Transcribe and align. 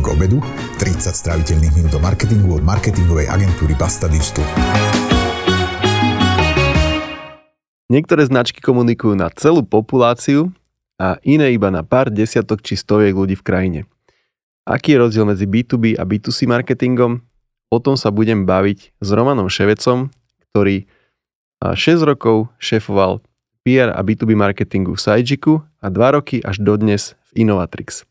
marketing 0.00 0.16
obedu, 0.16 0.38
30 0.80 1.12
stráviteľných 1.12 1.74
minút 1.76 1.92
o 1.92 2.00
marketingu 2.00 2.56
od 2.56 2.64
marketingovej 2.64 3.28
agentúry 3.28 3.76
Basta 3.76 4.08
Digital. 4.08 4.48
Niektoré 7.92 8.24
značky 8.24 8.64
komunikujú 8.64 9.12
na 9.12 9.28
celú 9.28 9.60
populáciu 9.60 10.56
a 10.96 11.20
iné 11.20 11.52
iba 11.52 11.68
na 11.68 11.84
pár 11.84 12.08
desiatok 12.08 12.64
či 12.64 12.80
stoviek 12.80 13.12
ľudí 13.12 13.36
v 13.36 13.44
krajine. 13.44 13.80
Aký 14.64 14.96
je 14.96 15.04
rozdiel 15.04 15.28
medzi 15.28 15.44
B2B 15.44 16.00
a 16.00 16.08
B2C 16.08 16.48
marketingom? 16.48 17.20
O 17.68 17.76
tom 17.76 18.00
sa 18.00 18.08
budem 18.08 18.48
baviť 18.48 18.96
s 18.96 19.08
Romanom 19.12 19.52
Ševecom, 19.52 20.08
ktorý 20.48 20.88
6 21.60 21.76
rokov 22.08 22.48
šéfoval 22.56 23.20
PR 23.68 23.92
a 23.92 24.00
B2B 24.00 24.32
marketingu 24.32 24.96
v 24.96 25.00
Sajjiku 25.02 25.60
a 25.84 25.92
2 25.92 26.16
roky 26.16 26.40
až 26.40 26.56
dodnes 26.64 27.12
v 27.36 27.44
Innovatrix. 27.44 28.08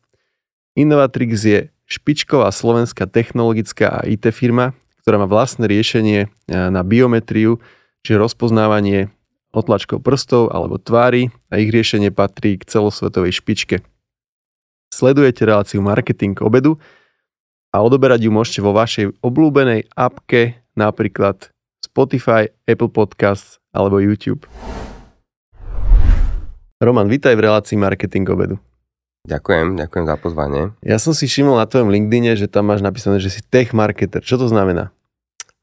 Innovatrix 0.78 1.42
je 1.42 1.66
špičková 1.90 2.46
slovenská 2.54 3.10
technologická 3.10 4.00
a 4.00 4.06
IT 4.06 4.30
firma, 4.30 4.78
ktorá 5.02 5.18
má 5.18 5.26
vlastné 5.26 5.66
riešenie 5.66 6.20
e, 6.24 6.28
na 6.48 6.86
biometriu, 6.86 7.58
čiže 8.06 8.22
rozpoznávanie 8.22 9.10
otlačkov 9.50 10.06
prstov 10.06 10.54
alebo 10.54 10.78
tvári 10.78 11.34
a 11.50 11.58
ich 11.58 11.74
riešenie 11.74 12.14
patrí 12.14 12.54
k 12.54 12.70
celosvetovej 12.70 13.34
špičke. 13.42 13.82
Sledujete 14.94 15.42
reláciu 15.42 15.82
Marketing 15.82 16.38
k 16.38 16.46
obedu 16.46 16.78
a 17.74 17.82
odoberať 17.82 18.26
ju 18.26 18.30
môžete 18.30 18.62
vo 18.62 18.70
vašej 18.70 19.18
obľúbenej 19.22 19.90
appke, 19.94 20.62
napríklad 20.78 21.50
Spotify, 21.82 22.54
Apple 22.70 22.90
Podcasts 22.90 23.58
alebo 23.74 23.98
YouTube. 23.98 24.46
Roman, 26.78 27.10
vítaj 27.10 27.34
v 27.34 27.44
relácii 27.50 27.76
Marketing 27.76 28.24
obedu. 28.30 28.69
Ďakujem, 29.28 29.76
ďakujem 29.76 30.06
za 30.08 30.16
pozvanie. 30.16 30.62
Ja 30.80 30.96
som 30.96 31.12
si 31.12 31.28
všimol 31.28 31.60
na 31.60 31.68
tvojom 31.68 31.92
LinkedIne, 31.92 32.40
že 32.40 32.48
tam 32.48 32.72
máš 32.72 32.80
napísané, 32.80 33.20
že 33.20 33.28
si 33.28 33.44
tech 33.44 33.76
marketer. 33.76 34.24
Čo 34.24 34.40
to 34.40 34.46
znamená? 34.48 34.96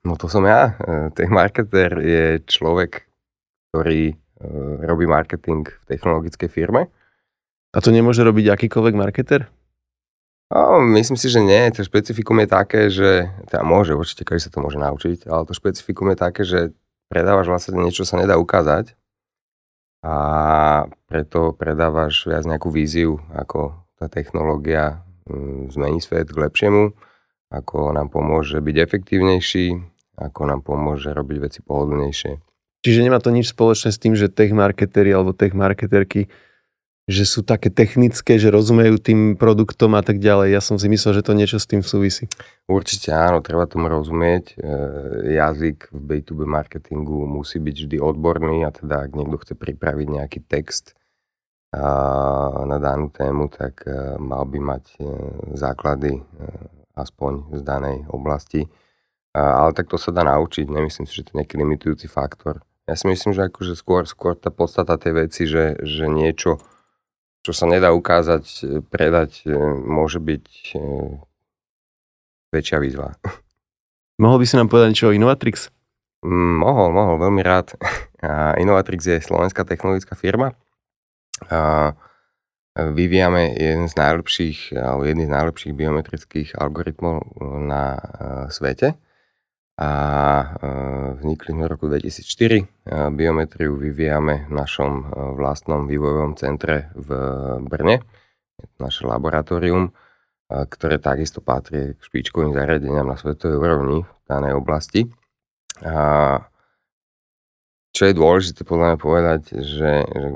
No 0.06 0.14
to 0.14 0.30
som 0.30 0.46
ja. 0.46 0.78
E, 0.78 1.10
tech 1.18 1.34
marketer 1.34 1.98
je 1.98 2.24
človek, 2.46 3.10
ktorý 3.74 4.14
e, 4.14 4.16
robí 4.86 5.10
marketing 5.10 5.66
v 5.66 5.84
technologickej 5.90 6.50
firme. 6.54 6.94
A 7.74 7.82
to 7.82 7.90
nemôže 7.90 8.22
robiť 8.22 8.54
akýkoľvek 8.54 8.94
marketer? 8.94 9.50
No, 10.54 10.80
myslím 10.94 11.18
si, 11.18 11.28
že 11.28 11.42
nie. 11.42 11.74
To 11.74 11.82
špecifikum 11.82 12.38
je 12.46 12.48
také, 12.48 12.82
že... 12.94 13.28
Teda 13.50 13.66
môže, 13.66 13.98
určite 13.98 14.24
každý 14.24 14.48
sa 14.48 14.54
to 14.54 14.64
môže 14.64 14.80
naučiť, 14.80 15.28
ale 15.28 15.44
to 15.50 15.58
špecifikum 15.58 16.14
je 16.14 16.18
také, 16.18 16.42
že 16.46 16.60
predávaš 17.10 17.50
vlastne 17.50 17.82
niečo, 17.82 18.06
čo 18.06 18.16
sa 18.16 18.22
nedá 18.22 18.38
ukázať 18.38 18.94
a 20.08 20.18
preto 21.12 21.52
predávaš 21.52 22.32
viac 22.32 22.48
nejakú 22.48 22.72
víziu, 22.72 23.20
ako 23.36 23.76
tá 24.00 24.08
technológia 24.08 25.04
mm, 25.28 25.76
zmení 25.76 26.00
svet 26.00 26.32
k 26.32 26.38
lepšiemu, 26.48 26.96
ako 27.52 27.92
nám 27.92 28.08
pomôže 28.08 28.64
byť 28.64 28.76
efektívnejší, 28.88 29.76
ako 30.16 30.42
nám 30.48 30.64
pomôže 30.64 31.12
robiť 31.12 31.38
veci 31.44 31.60
pohodlnejšie. 31.60 32.40
Čiže 32.88 33.04
nemá 33.04 33.20
to 33.20 33.36
nič 33.36 33.52
spoločné 33.52 33.92
s 33.92 34.00
tým, 34.00 34.16
že 34.16 34.32
tech 34.32 34.56
marketeri 34.56 35.12
alebo 35.12 35.36
tech 35.36 35.52
marketerky 35.52 36.32
že 37.08 37.24
sú 37.24 37.40
také 37.40 37.72
technické, 37.72 38.36
že 38.36 38.52
rozumejú 38.52 39.00
tým 39.00 39.40
produktom 39.40 39.96
a 39.96 40.04
tak 40.04 40.20
ďalej. 40.20 40.52
Ja 40.52 40.60
som 40.60 40.76
si 40.76 40.92
myslel, 40.92 41.16
že 41.16 41.24
to 41.24 41.32
niečo 41.32 41.56
s 41.56 41.64
tým 41.64 41.80
súvisí. 41.80 42.28
Určite 42.68 43.16
áno, 43.16 43.40
treba 43.40 43.64
tomu 43.64 43.88
rozumieť. 43.88 44.60
E, 44.60 45.36
jazyk 45.40 45.88
v 45.96 46.00
B2B 46.04 46.44
marketingu 46.44 47.24
musí 47.24 47.64
byť 47.64 47.76
vždy 47.88 47.98
odborný 48.04 48.68
a 48.68 48.76
teda 48.76 49.08
ak 49.08 49.16
niekto 49.16 49.40
chce 49.40 49.56
pripraviť 49.56 50.08
nejaký 50.20 50.40
text 50.44 51.00
na 51.68 52.80
danú 52.80 53.12
tému, 53.12 53.52
tak 53.52 53.88
e, 53.88 54.20
mal 54.20 54.44
by 54.44 54.60
mať 54.60 54.84
e, 55.00 55.04
základy 55.56 56.20
aspoň 56.92 57.56
z 57.56 57.62
danej 57.64 57.98
oblasti. 58.12 58.68
Ale 59.32 59.72
tak 59.72 59.88
to 59.88 60.02
sa 60.02 60.10
dá 60.12 60.26
naučiť, 60.26 60.66
nemyslím 60.66 61.06
si, 61.06 61.14
že 61.14 61.30
to 61.30 61.32
je 61.36 61.40
nejaký 61.40 61.56
limitujúci 61.62 62.10
faktor. 62.10 62.66
Ja 62.90 62.98
si 62.98 63.06
myslím, 63.06 63.38
že 63.38 63.52
akože 63.52 63.78
skôr, 63.78 64.08
skôr 64.10 64.34
tá 64.34 64.50
podstata 64.50 64.98
tej 64.98 65.28
veci, 65.28 65.46
že, 65.46 65.78
že 65.86 66.10
niečo 66.10 66.58
čo 67.48 67.56
sa 67.56 67.64
nedá 67.64 67.96
ukázať, 67.96 68.44
e, 68.44 68.84
predať, 68.84 69.48
e, 69.48 69.56
môže 69.88 70.20
byť 70.20 70.76
e, 70.76 70.80
väčšia 72.52 72.78
výzva. 72.84 73.16
Mohol 74.24 74.44
by 74.44 74.46
si 74.52 74.56
nám 74.60 74.68
povedať 74.68 74.88
niečo 74.92 75.08
o 75.08 75.16
Innovatrix? 75.16 75.72
Mm, 76.26 76.66
mohol, 76.66 76.90
mohol, 76.90 77.22
veľmi 77.22 77.46
rád. 77.46 77.78
Innovatrix 78.62 79.06
je 79.06 79.22
slovenská 79.22 79.62
technologická 79.62 80.18
firma. 80.18 80.58
A 81.54 81.94
vyvíjame 82.74 83.54
jeden 83.54 83.86
z 83.86 83.94
najlepších, 83.94 84.74
alebo 84.74 85.06
jedný 85.06 85.30
z 85.30 85.34
najlepších 85.38 85.74
biometrických 85.78 86.58
algoritmov 86.58 87.22
na 87.62 88.02
svete 88.50 88.98
a 89.78 89.92
e, 90.42 90.46
vznikli 91.22 91.54
sme 91.54 91.70
v 91.70 91.72
roku 91.78 91.86
2004. 91.86 92.26
E, 92.58 92.66
biometriu 93.14 93.78
vyvíjame 93.78 94.50
v 94.50 94.54
našom 94.58 94.92
e, 94.98 95.04
vlastnom 95.38 95.86
vývojovom 95.86 96.34
centre 96.34 96.90
v 96.98 97.10
Brne, 97.62 98.02
naše 98.82 99.06
laboratórium, 99.06 99.94
ktoré 100.50 100.98
takisto 100.98 101.46
patrí 101.46 101.94
k 101.94 102.00
špičkovým 102.02 102.58
zariadeniam 102.58 103.06
na 103.06 103.20
svetovej 103.20 103.60
úrovni 103.62 104.00
v 104.02 104.26
danej 104.26 104.58
oblasti. 104.58 105.06
A 105.86 106.42
čo 107.94 108.10
je 108.10 108.18
dôležité 108.18 108.66
podľa 108.66 108.94
mňa 108.94 108.98
povedať, 108.98 109.42
že, 109.62 109.92
že 110.10 110.28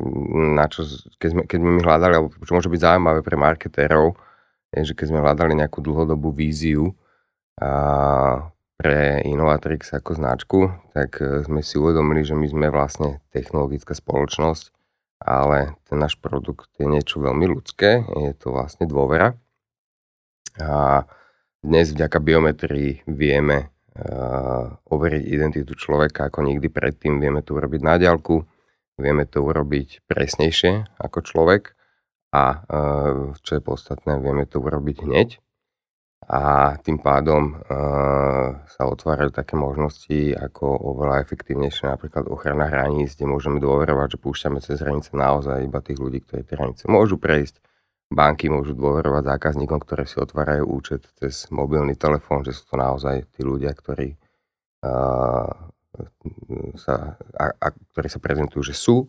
na 0.53 0.65
čo, 0.69 0.85
keď, 1.17 1.29
sme, 1.33 1.41
keď 1.49 1.59
my 1.61 1.81
hľadali, 1.81 2.13
alebo 2.13 2.29
čo 2.45 2.53
môže 2.53 2.69
byť 2.69 2.81
zaujímavé 2.81 3.19
pre 3.25 3.37
marketérov, 3.39 4.13
je, 4.69 4.81
že 4.85 4.93
keď 4.93 5.05
sme 5.09 5.23
hľadali 5.23 5.53
nejakú 5.57 5.81
dlhodobú 5.81 6.29
víziu 6.29 6.93
a 7.57 8.51
pre 8.81 9.21
Innovatrix 9.29 9.93
ako 9.93 10.17
značku, 10.17 10.59
tak 10.97 11.21
e, 11.21 11.45
sme 11.45 11.61
si 11.61 11.77
uvedomili, 11.77 12.25
že 12.25 12.33
my 12.33 12.49
sme 12.49 12.67
vlastne 12.73 13.21
technologická 13.29 13.93
spoločnosť, 13.93 14.73
ale 15.21 15.77
ten 15.85 16.01
náš 16.01 16.17
produkt 16.17 16.73
je 16.81 16.89
niečo 16.89 17.21
veľmi 17.21 17.45
ľudské, 17.45 18.01
je 18.01 18.33
to 18.33 18.49
vlastne 18.49 18.89
dôvera. 18.89 19.37
A 20.57 21.05
dnes 21.61 21.93
vďaka 21.93 22.17
biometrii 22.17 23.05
vieme 23.05 23.69
uh, 23.69 24.81
overiť 24.89 25.23
identitu 25.29 25.77
človeka 25.77 26.27
ako 26.27 26.41
nikdy 26.49 26.67
predtým, 26.73 27.21
vieme 27.21 27.45
to 27.45 27.53
urobiť 27.53 27.81
na 27.85 28.01
diálku, 28.01 28.41
vieme 28.97 29.29
to 29.29 29.45
urobiť 29.45 30.09
presnejšie 30.09 30.97
ako 30.97 31.21
človek 31.21 31.77
a 32.33 32.65
uh, 32.65 33.37
čo 33.45 33.51
je 33.55 33.61
podstatné, 33.61 34.17
vieme 34.25 34.49
to 34.49 34.57
urobiť 34.57 35.05
hneď 35.05 35.37
a 36.29 36.73
tým 36.85 37.01
pádom 37.01 37.57
uh, 37.57 38.61
sa 38.69 38.83
otvárajú 38.85 39.33
také 39.33 39.57
možnosti 39.57 40.37
ako 40.37 40.69
oveľa 40.93 41.25
efektívnejšie 41.25 41.89
napríklad 41.89 42.29
ochrana 42.29 42.69
hraníc, 42.69 43.17
kde 43.17 43.25
môžeme 43.25 43.57
dôverovať, 43.57 44.15
že 44.15 44.21
púšťame 44.21 44.59
cez 44.61 44.85
hranice 44.85 45.17
naozaj 45.17 45.65
iba 45.65 45.81
tých 45.81 45.97
ľudí, 45.97 46.21
ktorí 46.21 46.45
tie 46.45 46.55
hranice 46.61 46.85
môžu 46.85 47.17
prejsť. 47.17 47.57
Banky 48.11 48.51
môžu 48.51 48.75
dôverovať 48.77 49.23
zákazníkom, 49.23 49.81
ktoré 49.81 50.03
si 50.03 50.19
otvárajú 50.19 50.67
účet 50.67 51.07
cez 51.17 51.47
mobilný 51.49 51.95
telefón, 51.95 52.43
že 52.43 52.53
sú 52.53 52.69
to 52.69 52.75
naozaj 52.75 53.23
tí 53.33 53.41
ľudia, 53.41 53.71
ktorí, 53.71 54.13
uh, 54.85 55.47
sa, 56.77 57.17
a, 57.39 57.45
a, 57.55 57.67
ktorí 57.95 58.07
sa 58.11 58.19
prezentujú, 58.21 58.61
že 58.61 58.75
sú 58.75 59.07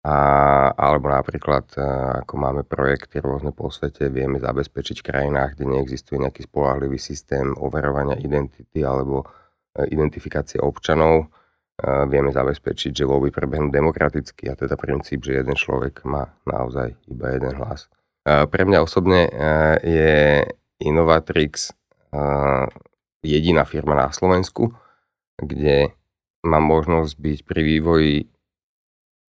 a, 0.00 0.16
alebo 0.72 1.12
napríklad, 1.12 1.76
e, 1.76 1.84
ako 2.24 2.34
máme 2.40 2.62
projekty 2.64 3.20
rôzne 3.20 3.52
po 3.52 3.68
svete, 3.68 4.08
vieme 4.08 4.40
zabezpečiť 4.40 5.04
krajinách, 5.04 5.60
kde 5.60 5.76
neexistuje 5.76 6.16
nejaký 6.24 6.48
spolahlivý 6.48 6.96
systém 6.96 7.52
overovania 7.60 8.16
identity 8.16 8.80
alebo 8.80 9.28
e, 9.76 9.92
identifikácie 9.92 10.56
občanov, 10.56 11.28
e, 11.28 11.86
vieme 12.08 12.32
zabezpečiť, 12.32 12.96
že 12.96 13.04
voľby 13.04 13.28
prebehnú 13.28 13.68
demokraticky 13.68 14.48
a 14.48 14.56
teda 14.56 14.80
princíp, 14.80 15.20
že 15.20 15.44
jeden 15.44 15.52
človek 15.52 16.00
má 16.08 16.32
naozaj 16.48 16.96
iba 17.04 17.36
jeden 17.36 17.60
hlas. 17.60 17.92
Pre 18.20 18.62
mňa 18.68 18.84
osobne 18.84 19.32
je 19.80 20.44
Innovatrix 20.84 21.72
jediná 23.24 23.64
firma 23.64 23.96
na 23.96 24.12
Slovensku, 24.12 24.76
kde 25.40 25.96
mám 26.44 26.68
možnosť 26.68 27.16
byť 27.16 27.38
pri 27.48 27.60
vývoji 27.64 28.16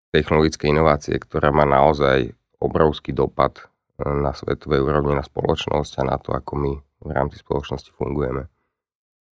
technologické 0.09 0.69
inovácie, 0.69 1.17
ktorá 1.17 1.53
má 1.53 1.65
naozaj 1.65 2.33
obrovský 2.57 3.13
dopad 3.13 3.61
e, 3.61 3.63
na 4.05 4.35
svetovej 4.35 4.81
úrovni, 4.83 5.15
na 5.15 5.25
spoločnosť 5.25 6.01
a 6.01 6.03
na 6.03 6.17
to, 6.17 6.33
ako 6.35 6.53
my 6.57 6.71
v 7.05 7.11
rámci 7.13 7.39
spoločnosti 7.39 7.95
fungujeme. 7.95 8.49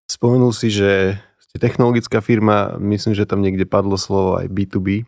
Spomenul 0.06 0.54
si, 0.54 0.70
že 0.70 1.18
ste 1.42 1.58
technologická 1.58 2.22
firma, 2.22 2.78
myslím, 2.78 3.18
že 3.18 3.26
tam 3.26 3.42
niekde 3.42 3.66
padlo 3.66 3.98
slovo 3.98 4.38
aj 4.38 4.52
B2B 4.54 5.08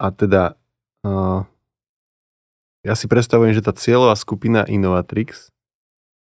a 0.00 0.06
teda 0.08 0.56
uh, 1.04 1.44
ja 2.80 2.94
si 2.96 3.04
predstavujem, 3.04 3.52
že 3.52 3.60
tá 3.60 3.76
cieľová 3.76 4.16
skupina 4.16 4.64
Innovatrix, 4.64 5.52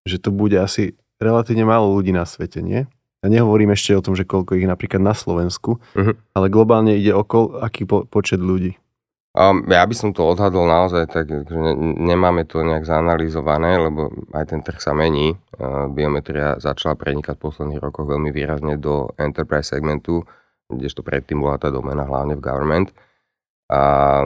že 0.05 0.21
to 0.21 0.29
bude 0.29 0.61
asi 0.61 1.01
relatívne 1.17 1.65
málo 1.65 1.89
ľudí 1.97 2.13
na 2.13 2.29
svete, 2.29 2.61
nie? 2.61 2.85
Ja 3.23 3.31
nehovorím 3.31 3.71
ešte 3.71 3.95
o 3.95 4.03
tom, 4.03 4.19
že 4.19 4.27
koľko 4.27 4.59
ich 4.59 4.67
napríklad 4.67 4.99
na 4.99 5.15
Slovensku, 5.15 5.79
uh-huh. 5.79 6.15
ale 6.35 6.47
globálne 6.51 6.99
ide 6.99 7.15
o 7.15 7.23
kol, 7.23 7.55
aký 7.63 7.87
po, 7.87 8.03
počet 8.03 8.43
ľudí. 8.43 8.75
Um, 9.33 9.65
ja 9.65 9.81
by 9.89 9.95
som 9.97 10.11
to 10.13 10.29
odhadol 10.29 10.69
naozaj 10.69 11.09
tak, 11.09 11.25
že 11.25 11.57
ne, 11.57 11.73
nemáme 11.97 12.45
to 12.45 12.61
nejak 12.61 12.85
zanalizované, 12.85 13.81
lebo 13.81 14.13
aj 14.37 14.45
ten 14.53 14.61
trh 14.61 14.77
sa 14.77 14.93
mení. 14.93 15.33
Uh, 15.57 15.89
biometria 15.89 16.61
začala 16.61 16.99
prenikať 17.01 17.41
v 17.41 17.45
posledných 17.49 17.81
rokoch 17.81 18.05
veľmi 18.05 18.29
výrazne 18.29 18.77
do 18.77 19.09
enterprise 19.17 19.73
segmentu, 19.73 20.21
kdežto 20.69 21.01
predtým 21.01 21.41
bola 21.41 21.57
tá 21.57 21.73
domena 21.73 22.05
hlavne 22.05 22.37
v 22.37 22.45
government. 22.45 22.93
A 23.73 24.21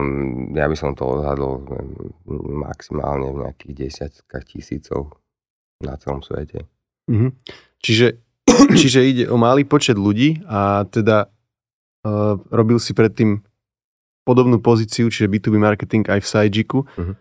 ja 0.51 0.67
by 0.67 0.75
som 0.75 0.91
to 0.91 1.07
odhadol 1.07 1.63
maximálne 2.51 3.31
v 3.31 3.47
nejakých 3.47 3.73
desiatkách 3.87 4.43
tisícov 4.43 5.15
na 5.79 5.95
celom 5.95 6.19
svete. 6.19 6.67
Mhm. 7.07 7.31
Čiže, 7.79 8.26
čiže 8.79 8.99
ide 9.03 9.23
o 9.27 9.35
malý 9.35 9.67
počet 9.67 9.99
ľudí 9.99 10.41
a 10.47 10.87
teda 10.87 11.27
uh, 11.27 12.39
robil 12.51 12.79
si 12.79 12.95
predtým 12.95 13.43
podobnú 14.27 14.59
pozíciu, 14.59 15.07
čiže 15.07 15.31
B2B 15.31 15.55
marketing 15.55 16.03
aj 16.11 16.19
v 16.19 16.27
Sajjiku. 16.27 16.79
Uh-huh. 16.83 17.15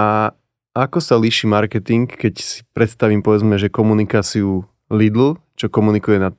A 0.00 0.32
ako 0.76 1.00
sa 1.00 1.20
líši 1.20 1.44
marketing, 1.48 2.08
keď 2.08 2.40
si 2.40 2.60
predstavím 2.72 3.20
povedzme, 3.20 3.60
že 3.60 3.72
komunikáciu 3.72 4.64
Lidl, 4.92 5.36
čo 5.56 5.68
komunikuje 5.68 6.20
na 6.20 6.30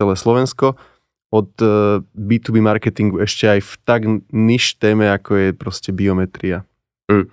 celé 0.00 0.14
Slovensko, 0.16 0.76
od 1.32 1.48
B2B 2.12 2.60
e, 2.60 2.64
marketingu 2.64 3.24
ešte 3.24 3.48
aj 3.48 3.60
v 3.64 3.72
tak 3.88 4.00
niž 4.28 4.76
téme, 4.76 5.08
ako 5.08 5.32
je 5.36 5.48
proste 5.56 5.88
biometria. 5.88 6.68
Mm. 7.08 7.32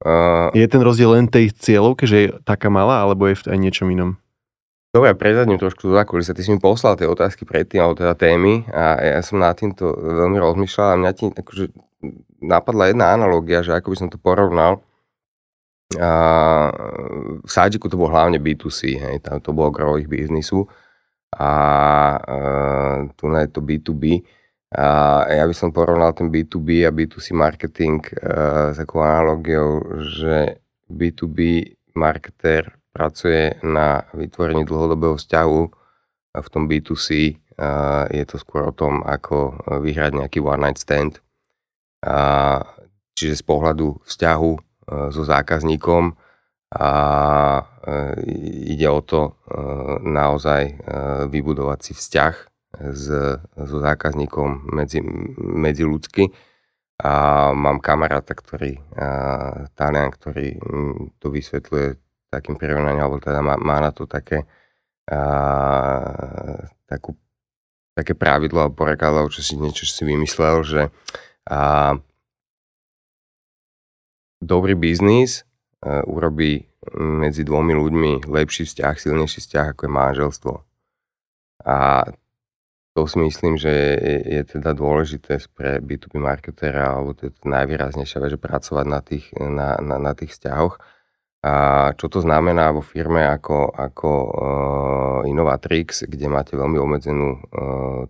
Uh, 0.00 0.48
je 0.56 0.64
ten 0.64 0.80
rozdiel 0.80 1.12
len 1.12 1.28
tej 1.28 1.52
cieľovke, 1.52 2.08
že 2.08 2.16
je 2.16 2.28
taká 2.42 2.72
malá, 2.72 3.04
alebo 3.04 3.28
je 3.28 3.36
v 3.36 3.52
aj 3.52 3.58
niečom 3.60 3.86
inom? 3.92 4.16
Dobre, 4.90 5.14
prezadím 5.14 5.54
trošku 5.54 5.86
do 5.86 5.94
zákulisia. 5.94 6.34
Ty 6.34 6.42
si 6.42 6.50
mi 6.50 6.58
poslal 6.58 6.98
tie 6.98 7.06
otázky 7.06 7.46
predtým, 7.46 7.78
alebo 7.78 7.94
teda 7.94 8.18
témy 8.18 8.66
a 8.74 8.98
ja 8.98 9.22
som 9.22 9.38
nad 9.38 9.54
týmto 9.54 9.86
veľmi 9.94 10.42
rozmýšľal 10.42 10.88
a 10.90 10.98
mňa 10.98 11.12
tým 11.14 11.30
akože 11.30 11.70
napadla 12.42 12.90
jedna 12.90 13.14
analogia, 13.14 13.62
že 13.62 13.70
ako 13.70 13.94
by 13.94 13.96
som 14.02 14.08
to 14.10 14.18
porovnal. 14.18 14.82
A, 15.94 16.10
v 17.38 17.46
Sajiku 17.46 17.86
to 17.86 17.94
bolo 17.94 18.10
hlavne 18.10 18.42
B2C, 18.42 18.98
hej, 18.98 19.22
tam 19.22 19.38
to 19.38 19.54
bolo 19.54 19.70
gro 19.70 19.94
biznisu 19.94 20.66
a, 21.38 21.46
a 21.46 21.50
tu 23.14 23.30
je 23.30 23.46
to 23.46 23.62
B2B. 23.62 24.26
A 24.74 25.30
ja 25.30 25.46
by 25.46 25.54
som 25.54 25.70
porovnal 25.70 26.18
ten 26.18 26.34
B2B 26.34 26.82
a 26.82 26.90
B2C 26.90 27.30
marketing 27.30 28.02
a, 28.18 28.74
s 28.74 28.82
takou 28.82 29.06
analogiou, 29.06 30.02
že 30.02 30.58
B2B 30.90 31.70
marketer 31.94 32.79
pracuje 32.90 33.58
na 33.62 34.06
vytvorení 34.12 34.66
dlhodobého 34.66 35.16
vzťahu 35.18 35.60
v 36.36 36.48
tom 36.50 36.64
B2C. 36.66 37.38
Je 38.10 38.24
to 38.26 38.36
skôr 38.40 38.70
o 38.70 38.74
tom, 38.74 39.04
ako 39.04 39.60
vyhrať 39.84 40.16
nejaký 40.16 40.38
one 40.40 40.64
night 40.64 40.80
stand. 40.80 41.20
Čiže 43.20 43.34
z 43.36 43.44
pohľadu 43.44 44.00
vzťahu 44.08 44.52
e, 44.56 44.60
so 45.12 45.22
zákazníkom 45.28 46.16
a 46.72 46.90
e, 47.60 47.62
ide 48.72 48.88
o 48.88 49.04
to 49.04 49.20
e, 49.28 49.32
naozaj 50.08 50.80
vybudovať 51.28 51.78
si 51.84 51.92
vzťah 51.92 52.34
s, 52.94 53.06
so 53.44 53.76
zákazníkom 53.76 54.72
medzi, 54.72 55.04
medzi 55.36 55.84
ľudsky. 55.84 56.32
A 57.00 57.12
mám 57.56 57.80
kamaráta, 57.80 58.36
ktorý, 58.36 58.76
Talian, 59.72 60.12
ktorý 60.12 60.60
to 61.16 61.32
vysvetľuje 61.32 61.96
takým 62.30 62.54
prirovnaním, 62.54 63.02
alebo 63.02 63.18
teda 63.18 63.42
má, 63.42 63.58
má 63.58 63.82
na 63.82 63.90
to 63.90 64.06
také, 64.06 64.46
a, 65.10 65.20
takú, 66.86 67.18
také 67.98 68.14
pravidlo 68.14 68.62
alebo 68.62 68.86
porekadlo, 68.86 69.26
čo 69.28 69.42
si 69.42 69.58
niečo 69.58 69.84
si 69.84 70.06
vymyslel, 70.06 70.62
že 70.62 70.82
a, 71.50 71.98
dobrý 74.38 74.78
biznis 74.78 75.42
a, 75.82 76.06
urobí 76.06 76.70
medzi 76.96 77.44
dvomi 77.44 77.76
ľuďmi 77.76 78.10
lepší 78.30 78.64
vzťah, 78.64 78.94
silnejší 78.96 79.44
vzťah 79.44 79.66
ako 79.74 79.82
je 79.84 79.92
manželstvo. 79.92 80.54
A 81.66 82.08
to 82.96 83.06
si 83.06 83.18
myslím, 83.20 83.54
že 83.60 83.70
je, 83.70 84.16
je 84.38 84.42
teda 84.56 84.72
dôležité 84.72 85.38
pre 85.52 85.78
B2B 85.78 86.18
marketera, 86.18 86.96
alebo 86.96 87.14
to 87.14 87.28
je 87.28 87.32
najvýraznejšia 87.46 88.18
vec, 88.18 88.30
že 88.34 88.40
pracovať 88.40 88.86
na 88.88 89.00
tých, 89.04 89.30
na, 89.36 89.78
na, 89.78 89.96
na 90.00 90.12
tých 90.16 90.34
vzťahoch. 90.34 90.80
A 91.40 91.88
čo 91.96 92.12
to 92.12 92.20
znamená 92.20 92.68
vo 92.68 92.84
firme 92.84 93.24
ako, 93.24 93.72
ako 93.72 94.10
uh, 94.12 95.18
Innovatrix, 95.24 96.04
kde 96.04 96.28
máte 96.28 96.52
veľmi 96.52 96.76
obmedzenú 96.76 97.28
uh, 97.32 97.40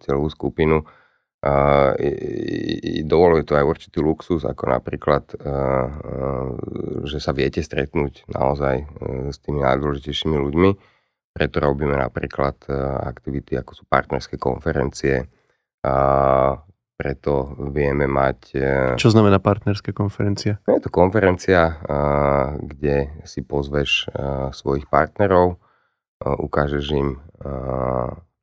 celú 0.02 0.26
skupinu, 0.26 0.82
uh, 0.82 1.94
dovoluje 3.06 3.46
to 3.46 3.54
aj 3.54 3.62
určitý 3.62 4.02
luxus, 4.02 4.42
ako 4.42 4.74
napríklad, 4.74 5.30
uh, 5.38 5.46
uh, 5.46 6.48
že 7.06 7.22
sa 7.22 7.30
viete 7.30 7.62
stretnúť 7.62 8.26
naozaj 8.34 8.82
uh, 8.82 9.30
s 9.30 9.38
tými 9.38 9.62
najdôležitejšími 9.62 10.34
ľuďmi. 10.34 10.70
Preto 11.30 11.62
robíme 11.62 11.94
napríklad 11.94 12.58
uh, 12.66 13.06
aktivity, 13.06 13.54
ako 13.54 13.78
sú 13.78 13.82
partnerské 13.86 14.42
konferencie, 14.42 15.30
uh, 15.86 16.58
preto 17.00 17.56
vieme 17.72 18.04
mať... 18.04 18.38
E, 18.52 18.68
Čo 19.00 19.16
znamená 19.16 19.40
partnerská 19.40 19.96
konferencia? 19.96 20.60
Je 20.68 20.84
to 20.84 20.92
konferencia, 20.92 21.80
kde 22.60 23.24
si 23.24 23.40
pozveš 23.40 24.12
svojich 24.52 24.84
partnerov, 24.84 25.56
ukážeš 26.20 26.84
im, 26.92 27.16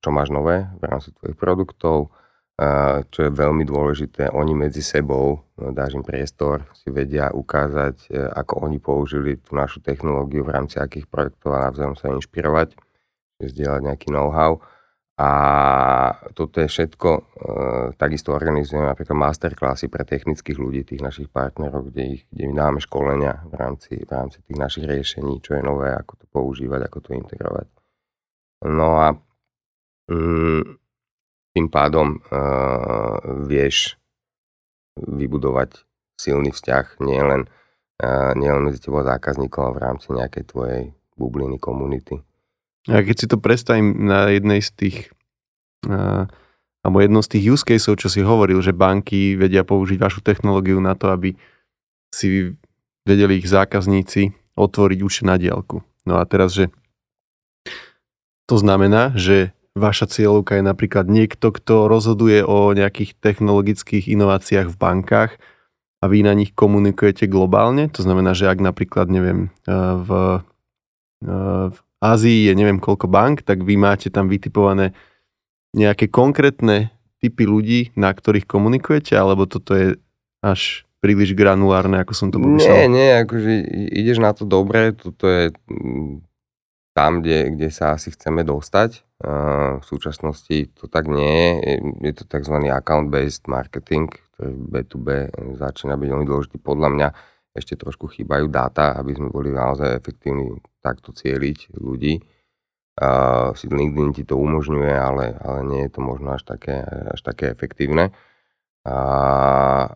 čo 0.01 0.09
máš 0.09 0.33
nové 0.33 0.65
v 0.81 0.83
rámci 0.89 1.13
tvojich 1.13 1.37
produktov, 1.37 2.09
čo 3.13 3.19
je 3.21 3.29
veľmi 3.29 3.61
dôležité, 3.69 4.33
oni 4.33 4.57
medzi 4.57 4.81
sebou, 4.81 5.45
no, 5.61 5.69
dáš 5.69 5.93
im 5.93 6.01
priestor, 6.01 6.65
si 6.73 6.89
vedia 6.89 7.29
ukázať, 7.29 8.09
e, 8.09 8.17
ako 8.17 8.65
oni 8.65 8.81
použili 8.81 9.37
tú 9.37 9.53
našu 9.53 9.77
technológiu 9.77 10.41
v 10.41 10.57
rámci 10.57 10.81
akých 10.81 11.05
projektov 11.05 11.53
a 11.53 11.69
navzájom 11.69 11.93
sa 11.93 12.09
inšpirovať, 12.09 12.73
zdieľať 13.45 13.81
nejaký 13.85 14.07
know-how 14.09 14.57
a 15.17 15.29
toto 16.37 16.61
je 16.61 16.69
všetko, 16.69 17.09
e, 17.09 17.21
takisto 17.97 18.37
organizujeme 18.37 18.85
napríklad 18.85 19.17
masterklasy 19.17 19.89
pre 19.89 20.05
technických 20.05 20.61
ľudí, 20.61 20.85
tých 20.85 21.01
našich 21.01 21.33
partnerov, 21.33 21.89
kde, 21.89 22.21
ich, 22.21 22.21
kde 22.29 22.43
my 22.45 22.53
dáme 22.53 22.77
školenia 22.77 23.41
v 23.49 23.53
rámci, 23.57 23.97
v 23.97 24.11
rámci 24.13 24.45
tých 24.45 24.57
našich 24.61 24.85
riešení, 24.85 25.41
čo 25.41 25.57
je 25.57 25.65
nové, 25.65 25.89
ako 25.89 26.21
to 26.21 26.25
používať, 26.29 26.85
ako 26.85 26.97
to 27.01 27.09
integrovať. 27.17 27.67
No 28.69 28.89
a 29.01 29.07
mm, 30.13 30.63
tým 31.57 31.67
pádom 31.73 32.07
e, 32.13 32.19
vieš 33.49 33.97
vybudovať 35.01 35.81
silný 36.13 36.53
vzťah 36.53 37.01
nielen, 37.01 37.49
e, 37.97 38.07
nielen 38.37 38.69
medzi 38.69 38.85
tebou 38.85 39.01
zákazníkom, 39.01 39.65
ale 39.65 39.73
v 39.73 39.81
rámci 39.81 40.13
nejakej 40.13 40.43
tvojej 40.45 40.83
bubliny, 41.17 41.57
komunity. 41.57 42.26
A 42.87 43.03
keď 43.03 43.15
si 43.15 43.27
to 43.27 43.37
predstavím 43.39 44.07
na 44.07 44.31
jednej 44.31 44.63
z 44.63 44.71
tých 44.75 44.97
alebo 46.81 47.03
jednou 47.03 47.19
z 47.19 47.35
tých 47.35 47.45
use 47.51 47.63
caseov, 47.67 47.99
čo 47.99 48.07
si 48.07 48.23
hovoril, 48.23 48.63
že 48.63 48.71
banky 48.71 49.35
vedia 49.35 49.67
použiť 49.67 49.99
vašu 49.99 50.23
technológiu 50.23 50.79
na 50.79 50.95
to, 50.95 51.11
aby 51.11 51.35
si 52.15 52.55
vedeli 53.03 53.43
ich 53.43 53.47
zákazníci 53.47 54.31
otvoriť 54.55 54.99
účet 55.03 55.27
na 55.27 55.35
diálku. 55.35 55.83
No 56.07 56.17
a 56.17 56.23
teraz, 56.23 56.55
že 56.55 56.71
to 58.47 58.55
znamená, 58.55 59.11
že 59.19 59.51
vaša 59.75 60.07
cieľovka 60.07 60.57
je 60.57 60.63
napríklad 60.63 61.05
niekto, 61.11 61.51
kto 61.51 61.91
rozhoduje 61.91 62.41
o 62.41 62.71
nejakých 62.71 63.19
technologických 63.19 64.07
inováciách 64.07 64.71
v 64.71 64.79
bankách 64.79 65.35
a 66.01 66.05
vy 66.07 66.23
na 66.23 66.33
nich 66.33 66.55
komunikujete 66.55 67.27
globálne. 67.27 67.91
To 67.93 68.01
znamená, 68.01 68.31
že 68.31 68.47
ak 68.47 68.63
napríklad, 68.63 69.11
neviem, 69.11 69.51
v, 69.67 70.09
v 71.69 71.77
Ázii 71.97 72.49
je 72.49 72.53
neviem 72.53 72.77
koľko 72.77 73.09
bank, 73.09 73.41
tak 73.41 73.65
vy 73.65 73.73
máte 73.77 74.13
tam 74.13 74.29
vytipované 74.29 74.93
nejaké 75.73 76.09
konkrétne 76.09 76.93
typy 77.17 77.49
ľudí, 77.49 77.81
na 77.97 78.13
ktorých 78.13 78.45
komunikujete, 78.45 79.17
alebo 79.17 79.49
toto 79.49 79.73
je 79.73 79.97
až 80.45 80.85
príliš 81.01 81.33
granulárne, 81.33 82.01
ako 82.01 82.13
som 82.13 82.27
to 82.29 82.37
popísal? 82.37 82.73
Nie, 82.73 82.85
nie, 82.89 83.09
akože 83.21 83.51
ideš 83.93 84.17
na 84.21 84.33
to 84.33 84.45
dobre, 84.45 84.93
toto 84.93 85.29
je 85.29 85.53
mm, 85.69 86.21
tam, 86.97 87.21
kde, 87.21 87.53
kde 87.53 87.69
sa 87.69 87.93
asi 87.93 88.09
chceme 88.13 88.41
dostať. 88.41 89.05
v 89.77 89.83
súčasnosti 89.85 90.73
to 90.77 90.85
tak 90.89 91.09
nie 91.09 91.57
je, 91.61 91.73
je 92.05 92.13
to 92.13 92.23
tzv. 92.25 92.57
account-based 92.69 93.49
marketing, 93.49 94.09
ktorý 94.09 94.53
B2B 94.53 95.07
začína 95.57 95.97
byť 95.97 96.07
veľmi 96.09 96.25
dôležitý. 96.25 96.57
Podľa 96.61 96.89
mňa 96.93 97.07
ešte 97.57 97.73
trošku 97.73 98.05
chýbajú 98.07 98.47
dáta, 98.47 98.93
aby 98.95 99.17
sme 99.17 99.33
boli 99.33 99.49
naozaj 99.49 99.97
efektívni 99.97 100.53
takto 100.79 101.11
cieliť 101.11 101.73
ľudí. 101.75 102.21
Uh, 102.97 103.53
LinkedIn 103.53 104.13
ti 104.13 104.23
to 104.25 104.37
umožňuje, 104.37 104.93
ale, 104.93 105.37
ale 105.37 105.59
nie 105.65 105.85
je 105.85 105.91
to 105.93 106.01
možno 106.01 106.33
až 106.33 106.45
také, 106.45 106.81
až 106.85 107.21
také 107.21 107.53
efektívne. 107.53 108.09
Uh, 108.81 109.93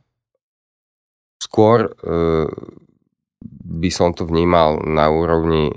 skôr 1.41 1.89
uh, 1.89 2.49
by 3.65 3.89
som 3.89 4.13
to 4.13 4.25
vnímal 4.29 4.81
na 4.85 5.09
úrovni 5.09 5.73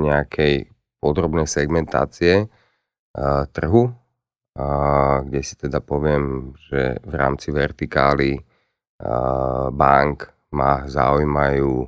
nejakej 0.00 0.72
podrobnej 0.96 1.44
segmentácie 1.44 2.48
uh, 2.48 3.44
trhu, 3.52 3.92
uh, 3.92 5.20
kde 5.28 5.40
si 5.44 5.60
teda 5.60 5.84
poviem, 5.84 6.56
že 6.72 6.96
v 7.04 7.12
rámci 7.16 7.52
vertikály 7.52 8.40
bank 9.76 10.35
ma 10.56 10.88
zaujímajú 10.88 11.84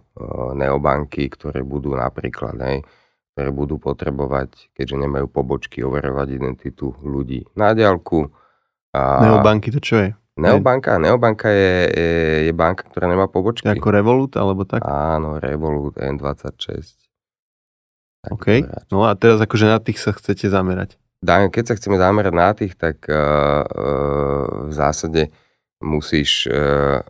neobanky, 0.52 1.32
ktoré 1.32 1.64
budú 1.64 1.96
napríklad, 1.96 2.60
hej, 2.60 2.78
ktoré 3.32 3.48
budú 3.48 3.80
potrebovať, 3.80 4.68
keďže 4.76 5.08
nemajú 5.08 5.26
pobočky, 5.32 5.80
overovať 5.80 6.36
identitu 6.36 6.92
ľudí 7.00 7.48
na 7.56 7.72
diálku. 7.72 8.28
Neobanky 8.92 9.72
to 9.72 9.80
čo 9.80 9.96
je? 10.04 10.08
Neobanka, 10.38 11.02
Neobanka 11.02 11.50
je, 11.50 11.74
je, 11.90 12.10
je 12.46 12.52
banka, 12.54 12.86
ktorá 12.86 13.10
nemá 13.10 13.26
pobočky. 13.26 13.66
Ako 13.66 13.90
Revolut, 13.90 14.38
alebo 14.38 14.62
tak? 14.62 14.86
Áno, 14.86 15.42
Revolut, 15.42 15.98
N26. 15.98 16.94
OK, 18.30 18.62
no 18.94 19.02
a 19.06 19.18
teraz 19.18 19.42
akože 19.42 19.66
na 19.66 19.82
tých 19.82 19.98
sa 19.98 20.14
chcete 20.14 20.46
zamerať. 20.46 20.94
Da, 21.18 21.50
keď 21.50 21.64
sa 21.70 21.74
chceme 21.74 21.98
zamerať 21.98 22.34
na 22.34 22.50
tých, 22.54 22.78
tak 22.78 23.02
uh, 23.10 23.66
uh, 23.66 24.70
v 24.70 24.72
zásade 24.74 25.34
musíš 25.82 26.46
uh, 26.46 27.02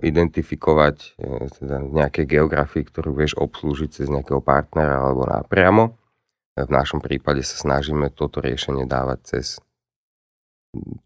identifikovať 0.00 0.96
uh, 1.16 1.48
teda 1.48 1.76
nejaké 1.80 2.28
geografii, 2.28 2.84
ktorú 2.84 3.16
vieš 3.16 3.36
obslúžiť 3.40 3.90
cez 3.90 4.06
nejakého 4.12 4.44
partnera 4.44 5.00
alebo 5.00 5.24
napriamo. 5.24 5.96
V 6.52 6.68
našom 6.68 7.00
prípade 7.00 7.40
sa 7.40 7.56
snažíme 7.56 8.12
toto 8.12 8.44
riešenie 8.44 8.84
dávať 8.84 9.18
cez 9.24 9.46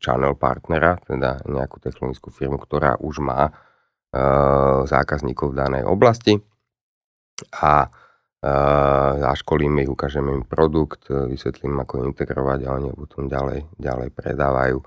channel 0.02 0.34
partnera, 0.34 0.98
teda 1.06 1.42
nejakú 1.46 1.78
technologickú 1.78 2.34
firmu, 2.34 2.58
ktorá 2.58 2.98
už 2.98 3.22
má 3.22 3.50
uh, 3.50 4.82
zákazníkov 4.86 5.54
v 5.54 5.58
danej 5.58 5.82
oblasti 5.86 6.42
a 7.54 7.90
zaškolíme 9.16 9.82
ich, 9.82 9.90
ukážeme 9.90 10.30
im 10.30 10.44
produkt, 10.46 11.10
vysvetlím, 11.10 11.82
ako 11.82 12.06
integrovať 12.06 12.60
a 12.62 12.78
oni 12.78 12.94
potom 12.94 13.26
ďalej, 13.26 13.66
ďalej 13.74 14.08
predávajú. 14.14 14.78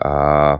Uh, 0.00 0.56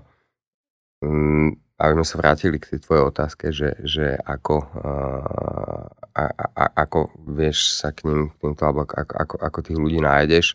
um, 1.01 1.57
aby 1.83 1.99
sme 1.99 2.07
sa 2.07 2.21
vrátili 2.23 2.57
k 2.63 2.75
tej 2.75 2.79
tvojej 2.87 3.05
otázke, 3.11 3.51
že, 3.51 3.75
že 3.83 4.15
ako, 4.15 4.57
uh, 4.79 5.83
a, 6.15 6.25
a, 6.31 6.65
ako 6.87 7.11
vieš 7.27 7.83
sa 7.83 7.91
k 7.91 8.07
ním, 8.07 8.31
k 8.31 8.39
týmto, 8.39 8.63
alebo 8.63 8.87
ako, 8.87 8.95
ako, 9.19 9.37
ako 9.43 9.59
tých 9.67 9.79
ľudí 9.83 9.99
nájdeš, 9.99 10.55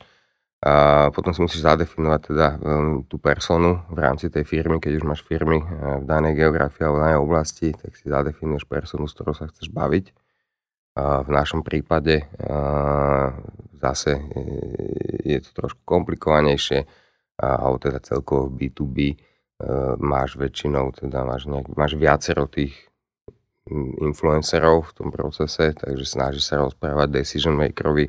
a 0.58 1.14
potom 1.14 1.38
si 1.38 1.44
musíš 1.46 1.62
zadefinovať 1.62 2.22
teda 2.34 2.48
um, 2.58 3.06
tú 3.06 3.22
personu 3.22 3.86
v 3.94 4.00
rámci 4.02 4.26
tej 4.34 4.42
firmy, 4.42 4.82
keď 4.82 4.98
už 4.98 5.06
máš 5.06 5.22
firmy 5.22 5.62
uh, 5.62 6.02
v 6.02 6.06
danej 6.08 6.34
geografii 6.34 6.82
alebo 6.82 6.98
v 6.98 7.04
danej 7.06 7.20
oblasti, 7.22 7.68
tak 7.76 7.94
si 7.94 8.10
zadefinuješ 8.10 8.66
personu, 8.66 9.06
s 9.06 9.14
ktorou 9.14 9.36
sa 9.38 9.46
chceš 9.52 9.70
baviť. 9.70 10.16
A 10.98 11.22
v 11.22 11.30
našom 11.30 11.62
prípade 11.62 12.26
uh, 12.26 13.30
zase 13.78 14.18
je 15.22 15.38
to 15.46 15.50
trošku 15.54 15.86
komplikovanejšie, 15.86 16.90
alebo 17.38 17.78
teda 17.78 18.02
celkovo 18.02 18.50
B2B 18.50 19.14
uh, 19.14 19.27
máš 19.98 20.38
väčšinou, 20.38 20.94
teda 20.94 21.26
máš, 21.26 21.50
nejak, 21.50 21.74
máš 21.74 21.98
viacero 21.98 22.46
tých 22.46 22.78
influencerov 24.00 24.92
v 24.92 24.96
tom 24.96 25.10
procese, 25.10 25.74
takže 25.76 26.06
snažíš 26.06 26.54
sa 26.54 26.62
rozprávať 26.62 27.20
decision 27.20 27.58
makerovi, 27.58 28.08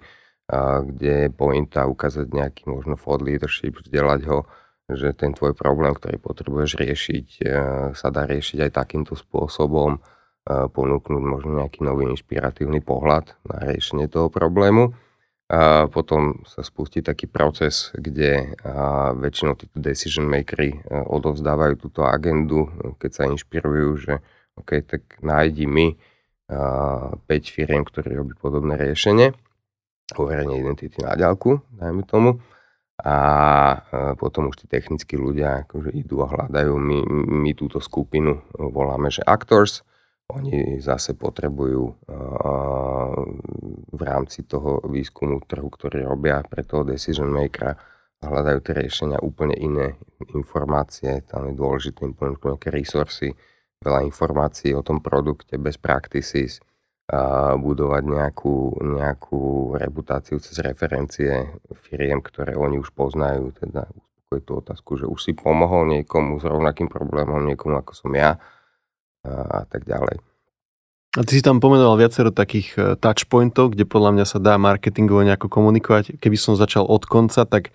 kde 0.85 1.13
je 1.27 1.29
pointa 1.33 1.89
ukázať 1.89 2.31
nejaký 2.31 2.69
možno 2.69 2.95
thought 2.95 3.25
leadership, 3.25 3.81
vzdelať 3.81 4.21
ho, 4.29 4.45
že 4.89 5.13
ten 5.13 5.37
tvoj 5.37 5.53
problém, 5.53 5.93
ktorý 5.93 6.17
potrebuješ 6.17 6.81
riešiť, 6.81 7.27
e, 7.45 7.49
sa 7.93 8.09
dá 8.09 8.25
riešiť 8.25 8.65
aj 8.65 8.71
takýmto 8.73 9.13
spôsobom, 9.13 10.01
ponúknuť 10.49 11.23
možno 11.23 11.61
nejaký 11.61 11.85
nový 11.85 12.09
inšpiratívny 12.09 12.81
pohľad 12.81 13.37
na 13.45 13.69
riešenie 13.69 14.09
toho 14.09 14.33
problému. 14.33 14.97
A 15.49 15.89
potom 15.89 16.45
sa 16.45 16.61
spustí 16.61 17.01
taký 17.01 17.25
proces, 17.25 17.89
kde 17.97 18.53
väčšinou 19.17 19.57
títo 19.57 19.81
decision 19.81 20.29
makery 20.29 20.77
e, 20.77 20.79
odovzdávajú 20.93 21.75
túto 21.81 22.05
agendu, 22.05 22.69
keď 23.01 23.11
sa 23.17 23.23
inšpirujú, 23.33 23.89
že 23.97 24.15
OK, 24.61 24.85
tak 24.85 25.17
nájdi 25.25 25.65
mi 25.65 25.97
5 26.49 27.25
firiem, 27.49 27.81
ktoré 27.81 28.13
robí 28.13 28.37
podobné 28.37 28.77
riešenie 28.77 29.33
overenie 30.17 30.65
identity 30.65 31.05
na 31.05 31.13
ďalku, 31.13 31.61
dajme 31.77 32.07
tomu. 32.09 32.41
A 32.99 33.15
potom 34.19 34.51
už 34.51 34.65
tí 34.65 34.67
technickí 34.67 35.15
ľudia 35.15 35.69
akože 35.69 35.95
idú 35.95 36.25
a 36.27 36.33
hľadajú. 36.35 36.73
My, 36.75 36.99
my 37.47 37.51
túto 37.55 37.79
skupinu 37.79 38.43
voláme, 38.59 39.13
že 39.13 39.23
actors. 39.23 39.87
Oni 40.29 40.77
zase 40.85 41.17
potrebujú 41.17 42.05
v 43.89 44.01
rámci 44.05 44.45
toho 44.45 44.85
výskumu 44.85 45.41
trhu, 45.49 45.73
ktorý 45.73 46.05
robia 46.05 46.45
pre 46.45 46.69
toho 46.69 46.85
decision 46.85 47.33
makera, 47.33 47.73
hľadajú 48.21 48.59
tie 48.61 48.75
riešenia 48.77 49.25
úplne 49.25 49.57
iné 49.57 49.97
informácie. 50.37 51.25
Tam 51.25 51.49
je 51.49 51.57
dôležité 51.57 52.05
im 52.05 52.13
nejaké 52.13 52.69
resursy, 52.69 53.33
veľa 53.81 54.05
informácií 54.05 54.77
o 54.77 54.85
tom 54.85 55.01
produkte, 55.01 55.57
best 55.57 55.81
practices, 55.81 56.61
budovať 57.57 58.05
nejakú, 58.05 58.85
nejakú 58.85 59.73
reputáciu 59.81 60.37
cez 60.45 60.61
referencie 60.61 61.57
firiem, 61.89 62.21
ktoré 62.21 62.53
oni 62.53 62.77
už 62.77 62.93
poznajú, 62.93 63.57
teda 63.57 63.89
uspokojiť 63.89 64.45
tú 64.45 64.53
otázku, 64.61 64.91
že 65.01 65.07
už 65.09 65.21
si 65.25 65.33
pomohol 65.33 65.89
niekomu 65.89 66.37
s 66.37 66.45
rovnakým 66.45 66.93
problémom, 66.93 67.49
niekomu 67.49 67.81
ako 67.81 67.97
som 67.97 68.13
ja 68.13 68.37
a, 69.29 69.63
a 69.63 69.63
tak 69.69 69.85
ďalej. 69.85 70.19
A 71.17 71.25
ty 71.25 71.41
si 71.41 71.43
tam 71.43 71.59
pomenoval 71.59 71.99
viacero 72.01 72.29
takých 72.29 72.69
e, 72.77 72.81
touchpointov, 73.01 73.73
kde 73.73 73.89
podľa 73.89 74.11
mňa 74.17 74.27
sa 74.29 74.39
dá 74.39 74.61
marketingovo 74.61 75.25
nejako 75.25 75.49
komunikovať. 75.49 76.21
Keby 76.21 76.37
som 76.37 76.55
začal 76.55 76.85
od 76.85 77.05
konca, 77.09 77.49
tak 77.49 77.73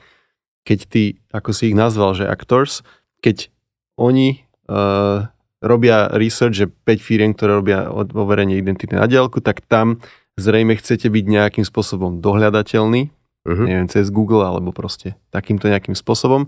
keď 0.63 0.79
ty, 0.87 1.03
ako 1.33 1.51
si 1.51 1.73
ich 1.73 1.75
nazval, 1.75 2.15
že 2.15 2.29
actors, 2.29 2.87
keď 3.19 3.51
oni 3.99 4.47
uh, 4.71 5.27
robia 5.59 6.07
research, 6.15 6.55
že 6.55 6.65
5 6.67 7.03
firiem, 7.03 7.31
ktoré 7.35 7.59
robia 7.59 7.91
overenie 7.91 8.59
identity 8.59 8.95
na 8.95 9.07
diálku, 9.07 9.43
tak 9.43 9.59
tam 9.67 9.99
zrejme 10.39 10.75
chcete 10.79 11.11
byť 11.11 11.25
nejakým 11.27 11.65
spôsobom 11.67 12.23
dohľadateľný, 12.23 13.11
uh-huh. 13.11 13.65
neviem, 13.67 13.87
cez 13.91 14.07
Google 14.09 14.43
alebo 14.43 14.71
proste 14.71 15.19
takýmto 15.29 15.67
nejakým 15.67 15.93
spôsobom. 15.93 16.47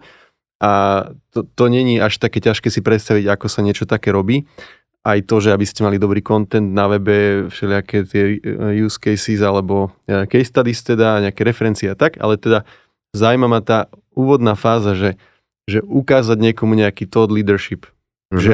A 0.64 1.04
to, 1.36 1.44
to 1.44 1.68
není 1.68 2.00
až 2.00 2.18
také 2.18 2.40
ťažké 2.40 2.72
si 2.72 2.80
predstaviť, 2.80 3.28
ako 3.28 3.48
sa 3.52 3.60
niečo 3.60 3.84
také 3.84 4.16
robí. 4.16 4.48
Aj 5.06 5.22
to, 5.22 5.38
že 5.38 5.54
aby 5.54 5.70
ste 5.70 5.86
mali 5.86 6.02
dobrý 6.02 6.26
content 6.26 6.74
na 6.74 6.90
webe, 6.90 7.46
všelijaké 7.54 8.10
tie 8.10 8.42
eh, 8.42 8.82
use 8.82 8.98
cases 8.98 9.46
alebo 9.46 9.94
eh, 10.10 10.26
case 10.26 10.50
studies 10.50 10.82
teda, 10.82 11.22
nejaké 11.22 11.46
referencie 11.46 11.94
a 11.94 11.96
tak, 11.96 12.18
ale 12.18 12.42
teda 12.42 12.66
zaujíma 13.14 13.46
ma 13.46 13.62
tá 13.62 13.86
úvodná 14.18 14.58
fáza, 14.58 14.98
že, 14.98 15.22
že 15.70 15.86
ukázať 15.86 16.42
niekomu 16.42 16.74
nejaký 16.74 17.06
thought 17.06 17.30
leadership. 17.30 17.86
Uh-huh. 18.34 18.42
Že 18.42 18.54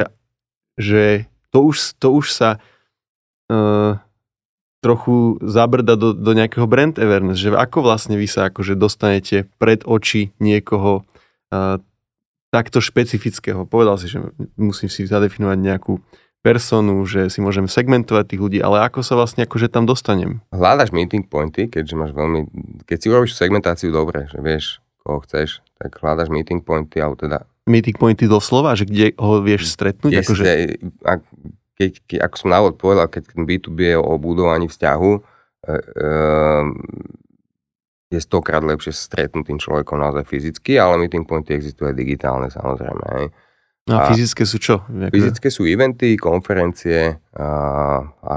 že 0.80 1.28
to 1.52 1.68
už, 1.68 2.00
to 2.00 2.08
už 2.16 2.32
sa 2.32 2.50
uh, 3.52 4.00
trochu 4.80 5.38
zabrda 5.44 5.94
do, 5.94 6.16
do 6.16 6.32
nejakého 6.32 6.64
brand 6.64 6.96
awareness, 6.96 7.38
že 7.38 7.52
ako 7.52 7.84
vlastne 7.84 8.16
vy 8.16 8.26
sa 8.26 8.48
akože 8.48 8.74
dostanete 8.74 9.46
pred 9.60 9.84
oči 9.84 10.32
niekoho 10.40 11.04
uh, 11.52 11.78
takto 12.50 12.80
špecifického. 12.80 13.68
Povedal 13.68 13.96
si, 14.00 14.08
že 14.08 14.20
musím 14.56 14.88
si 14.88 15.04
zadefinovať 15.04 15.58
nejakú 15.60 16.00
personu, 16.42 17.06
že 17.06 17.30
si 17.30 17.38
môžem 17.38 17.70
segmentovať 17.70 18.34
tých 18.34 18.42
ľudí, 18.42 18.58
ale 18.58 18.82
ako 18.82 19.06
sa 19.06 19.14
vlastne 19.14 19.46
akože 19.46 19.70
tam 19.70 19.86
dostanem? 19.86 20.42
Hľadaš 20.50 20.90
meeting 20.90 21.22
pointy, 21.22 21.70
keďže 21.70 21.94
máš 21.94 22.12
veľmi, 22.12 22.50
keď 22.84 22.98
si 22.98 23.06
urobíš 23.06 23.38
segmentáciu 23.38 23.94
dobre, 23.94 24.26
že 24.26 24.42
vieš, 24.42 24.82
koho 25.06 25.22
chceš, 25.22 25.62
tak 25.78 25.94
hľadaš 26.02 26.28
meeting 26.34 26.60
pointy, 26.60 26.98
alebo 26.98 27.14
teda 27.14 27.46
meeting 27.66 27.94
pointy 27.94 28.26
doslova, 28.26 28.74
že 28.74 28.90
kde 28.90 29.14
ho 29.14 29.38
vieš 29.38 29.70
stretnúť? 29.70 30.10
Yes, 30.10 30.26
akože... 30.26 30.44
ak, 31.06 31.20
keď, 31.78 31.90
keď, 32.10 32.18
ako 32.26 32.34
som 32.36 32.48
návod 32.50 32.72
povedal, 32.78 33.06
keď 33.06 33.32
B2B 33.38 33.94
je 33.94 33.98
o 33.98 34.12
budovaní 34.18 34.66
vzťahu, 34.66 35.10
e, 35.14 35.20
e, 35.70 36.10
je 38.12 38.20
stokrát 38.20 38.60
lepšie 38.60 38.92
stretnúť 38.92 39.48
tým 39.48 39.58
človekom 39.62 39.96
naozaj 39.96 40.28
fyzicky, 40.28 40.76
ale 40.76 41.00
meeting 41.00 41.24
pointy 41.24 41.56
existujú 41.56 41.88
aj 41.88 41.96
digitálne 41.96 42.48
samozrejme. 42.52 43.04
Hej. 43.18 43.26
No 43.90 43.98
a, 43.98 44.06
a 44.06 44.14
fyzické 44.14 44.46
sú 44.46 44.62
čo? 44.62 44.86
Fyzické 44.86 45.50
sú 45.50 45.66
eventy, 45.66 46.14
konferencie, 46.14 47.18
a 47.34 47.46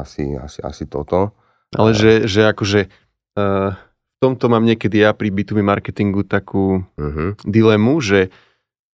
asi, 0.01 0.33
asi, 0.33 0.57
asi 0.65 0.89
toto. 0.89 1.37
Ale 1.77 1.93
že, 1.93 2.25
že 2.25 2.49
akože 2.49 2.89
uh, 3.37 3.77
v 3.77 4.17
tomto 4.17 4.49
mám 4.49 4.65
niekedy 4.65 5.05
ja 5.05 5.13
pri 5.13 5.29
B2B 5.29 5.61
marketingu 5.61 6.25
takú 6.25 6.81
uh-huh. 6.97 7.37
dilemu, 7.45 7.93
že 8.01 8.33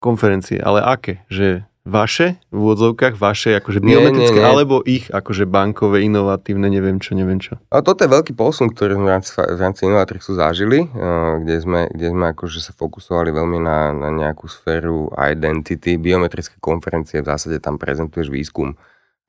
konferencie, 0.01 0.57
ale 0.57 0.81
aké? 0.81 1.29
Že 1.29 1.68
vaše, 1.87 2.43
v 2.51 2.57
úvodzovkách, 2.59 3.15
vaše 3.17 3.57
akože 3.59 3.79
biometrické, 3.81 4.35
nie, 4.35 4.41
nie, 4.41 4.45
nie. 4.45 4.51
alebo 4.51 4.83
ich 4.83 5.09
akože 5.09 5.49
bankové, 5.49 6.05
inovatívne, 6.05 6.69
neviem 6.69 6.99
čo, 6.99 7.15
neviem 7.15 7.39
čo. 7.39 7.57
A 7.73 7.81
toto 7.81 8.05
je 8.05 8.11
veľký 8.11 8.33
posun, 8.35 8.71
ktorý 8.71 8.99
sme 8.99 9.07
v 9.09 9.13
rámci, 9.15 9.31
v 9.35 9.61
rámci 9.61 9.81
Innovatrixu 9.89 10.33
zažili, 10.37 10.85
eh, 10.85 11.33
kde 11.43 11.57
sme, 11.61 11.81
kde 11.91 12.09
sme 12.13 12.25
akože 12.35 12.59
sa 12.61 12.73
fokusovali 12.77 13.31
veľmi 13.31 13.59
na, 13.63 13.93
na 13.95 14.09
nejakú 14.11 14.51
sféru 14.51 15.09
identity. 15.17 15.97
Biometrické 15.97 16.59
konferencie, 16.59 17.25
v 17.25 17.31
zásade 17.31 17.63
tam 17.63 17.81
prezentuješ 17.81 18.29
výskum. 18.29 18.77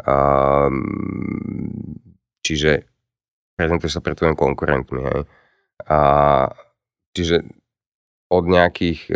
Ehm, 0.08 0.79
čiže 2.39 2.88
prezentuješ 3.60 4.00
sa 4.00 4.01
pred 4.03 4.15
tvojimi 4.15 4.38
konkurentmi. 4.39 5.01
Hej. 5.03 5.22
A, 5.88 6.00
čiže 7.12 7.44
od 8.29 8.45
nejakých 8.45 9.00
e, 9.09 9.13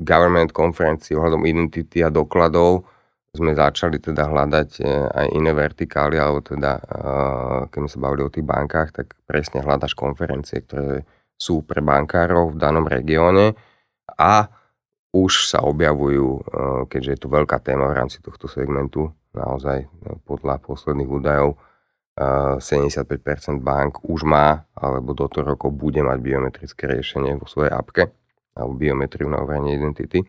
government 0.00 0.56
konferencií 0.56 1.12
ohľadom 1.12 1.44
identity 1.44 2.00
a 2.00 2.08
dokladov 2.08 2.88
sme 3.36 3.52
začali 3.52 4.00
teda 4.00 4.32
hľadať 4.32 4.70
e, 4.80 4.82
aj 5.12 5.26
iné 5.36 5.52
vertikály, 5.52 6.16
alebo 6.16 6.40
teda, 6.40 6.80
e, 6.80 6.82
keď 7.68 7.78
sme 7.84 7.90
sa 7.92 7.98
bavili 8.00 8.22
o 8.24 8.32
tých 8.32 8.46
bankách, 8.48 8.88
tak 8.96 9.06
presne 9.28 9.60
hľadaš 9.60 9.92
konferencie, 9.92 10.64
ktoré 10.64 11.04
sú 11.36 11.60
pre 11.68 11.84
bankárov 11.84 12.56
v 12.56 12.60
danom 12.60 12.88
regióne 12.88 13.52
a 14.16 14.48
už 15.12 15.48
sa 15.48 15.64
objavujú, 15.64 16.44
keďže 16.92 17.10
je 17.16 17.20
to 17.24 17.28
veľká 17.32 17.56
téma 17.64 17.88
v 17.88 17.96
rámci 17.96 18.20
tohto 18.20 18.48
segmentu, 18.52 19.08
naozaj 19.32 19.88
podľa 20.28 20.60
posledných 20.60 21.08
údajov 21.08 21.56
75% 22.16 23.60
bank 23.60 24.00
už 24.08 24.24
má, 24.24 24.64
alebo 24.72 25.12
do 25.12 25.28
toho 25.28 25.52
rokov 25.52 25.76
bude 25.76 26.00
mať 26.00 26.18
biometrické 26.24 26.88
riešenie 26.88 27.36
vo 27.36 27.44
svojej 27.44 27.76
apke, 27.76 28.08
alebo 28.56 28.72
biometriu 28.72 29.28
na 29.28 29.44
overenie 29.44 29.76
identity. 29.76 30.24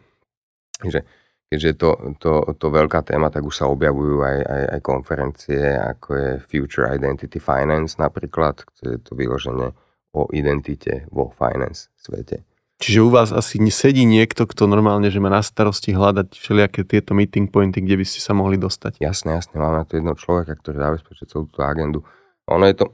Takže 0.75 1.07
keďže 1.47 1.67
je 1.67 1.77
to, 1.79 1.91
to, 2.19 2.33
to 2.59 2.67
veľká 2.67 3.07
téma, 3.07 3.31
tak 3.31 3.47
už 3.47 3.55
sa 3.63 3.71
objavujú 3.71 4.19
aj, 4.19 4.37
aj, 4.43 4.63
aj 4.75 4.79
konferencie, 4.83 5.63
ako 5.79 6.09
je 6.15 6.29
Future 6.43 6.91
Identity 6.91 7.39
Finance 7.39 7.95
napríklad, 7.95 8.67
kde 8.67 8.99
je 8.99 8.99
to 8.99 9.15
vyložené 9.15 9.71
o 10.11 10.27
identite 10.35 11.07
vo 11.11 11.31
finance 11.31 11.87
svete. 11.95 12.46
Čiže 12.77 12.99
u 13.01 13.09
vás 13.09 13.33
asi 13.33 13.57
sedí 13.73 14.05
niekto, 14.05 14.45
kto 14.45 14.69
normálne, 14.69 15.09
že 15.09 15.17
má 15.17 15.33
na 15.33 15.41
starosti 15.41 15.97
hľadať 15.97 16.37
všelijaké 16.37 16.85
tieto 16.85 17.17
meeting 17.17 17.49
pointy, 17.49 17.81
kde 17.81 17.97
by 17.97 18.05
ste 18.05 18.21
sa 18.21 18.37
mohli 18.37 18.61
dostať. 18.61 19.01
Jasné, 19.01 19.33
jasné, 19.33 19.57
máme 19.57 19.81
na 19.81 19.85
to 19.85 19.97
jedného 19.97 20.13
človeka, 20.13 20.53
ktorý 20.61 20.77
zabezpečuje 20.77 21.25
celú 21.25 21.49
túto 21.49 21.65
agendu. 21.65 22.05
Ono 22.45 22.61
je 22.69 22.75
to 22.77 22.85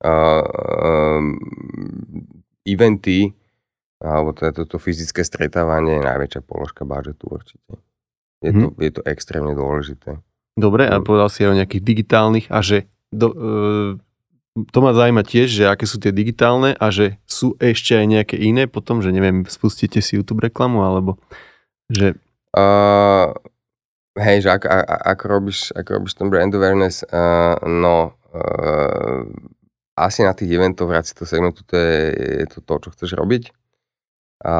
um, 1.20 1.36
eventy, 2.64 3.36
alebo 4.00 4.32
teda 4.32 4.64
toto 4.64 4.80
fyzické 4.80 5.20
stretávanie 5.20 6.00
je 6.00 6.08
najväčšia 6.08 6.40
položka 6.48 6.88
budžetu 6.88 7.28
určite. 7.28 7.76
Je, 8.40 8.56
hmm. 8.56 8.62
to, 8.62 8.68
mhm. 8.72 8.80
je 8.80 8.90
to 8.96 9.02
extrémne 9.04 9.52
dôležité. 9.52 10.16
Dobre, 10.56 10.88
a 10.88 10.96
povedal 11.04 11.28
si 11.28 11.44
aj 11.44 11.50
o 11.52 11.58
nejakých 11.60 11.82
digitálnych 11.84 12.46
a 12.48 12.64
že 12.64 12.88
do, 13.12 13.28
uh, 13.36 13.90
to 14.68 14.78
ma 14.82 14.96
zaujíma 14.96 15.22
tiež, 15.22 15.48
že 15.50 15.64
aké 15.68 15.84
sú 15.86 16.02
tie 16.02 16.10
digitálne 16.10 16.74
a 16.74 16.86
že 16.88 17.20
sú 17.28 17.54
ešte 17.62 17.94
aj 17.94 18.06
nejaké 18.06 18.36
iné 18.40 18.66
potom, 18.66 19.04
že 19.04 19.14
neviem, 19.14 19.46
spustíte 19.46 20.02
si 20.02 20.18
YouTube 20.18 20.42
reklamu 20.42 20.82
alebo 20.82 21.20
že... 21.92 22.18
Uh, 22.56 23.32
hej, 24.18 24.44
že 24.44 24.50
ako, 24.50 24.66
ako, 25.04 25.24
robíš, 25.28 25.60
ako 25.76 25.88
robíš 26.00 26.14
ten 26.16 26.28
brand 26.32 26.52
awareness, 26.52 27.04
uh, 27.06 27.54
no 27.64 28.18
uh, 28.34 29.22
asi 29.98 30.22
na 30.22 30.32
tých 30.32 30.54
eventoch 30.54 30.86
v 30.86 30.94
rámci 30.94 31.12
toho 31.14 31.26
segmentu 31.26 31.66
to 31.66 31.74
je, 31.74 32.00
je 32.44 32.46
to 32.46 32.58
to, 32.62 32.74
čo 32.86 32.88
chceš 32.94 33.10
robiť. 33.18 33.50
A 34.46 34.56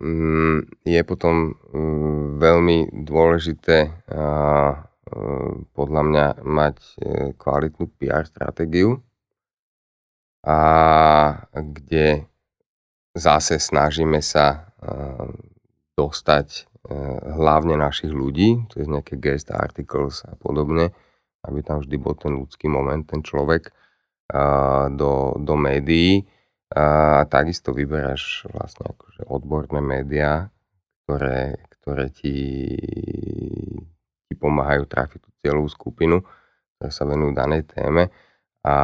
um, 0.00 0.64
je 0.88 1.00
potom 1.04 1.52
um, 1.52 2.40
veľmi 2.40 3.04
dôležité 3.04 3.92
uh, 4.08 4.80
podľa 5.72 6.02
mňa 6.02 6.26
mať 6.42 6.76
kvalitnú 7.38 7.86
PR 7.98 8.26
stratégiu, 8.26 8.98
a 10.46 10.58
kde 11.50 12.30
zase 13.18 13.58
snažíme 13.58 14.22
sa 14.22 14.70
dostať 15.98 16.70
hlavne 17.34 17.74
našich 17.74 18.14
ľudí, 18.14 18.62
to 18.70 18.78
je 18.78 18.86
nejaké 18.86 19.18
guest 19.18 19.50
articles 19.50 20.22
a 20.22 20.38
podobne, 20.38 20.94
aby 21.42 21.58
tam 21.66 21.82
vždy 21.82 21.96
bol 21.98 22.14
ten 22.14 22.38
ľudský 22.38 22.70
moment, 22.70 23.02
ten 23.02 23.26
človek 23.26 23.74
do, 24.94 25.34
do 25.34 25.54
médií. 25.58 26.22
A 26.74 27.22
takisto 27.30 27.70
vyberáš 27.70 28.46
vlastne 28.50 28.90
akože 28.90 29.26
odborné 29.30 29.78
médiá, 29.78 30.50
ktoré, 31.06 31.62
ktoré 31.78 32.10
ti, 32.10 32.34
ti 34.26 34.34
pomáhajú 34.34 34.84
trafiť 34.90 35.20
tú 35.22 35.30
cieľovú 35.42 35.68
skupinu, 35.70 36.22
ktoré 36.76 36.90
sa 36.90 37.06
venujú 37.06 37.32
danej 37.32 37.62
téme. 37.70 38.10
A, 38.66 38.74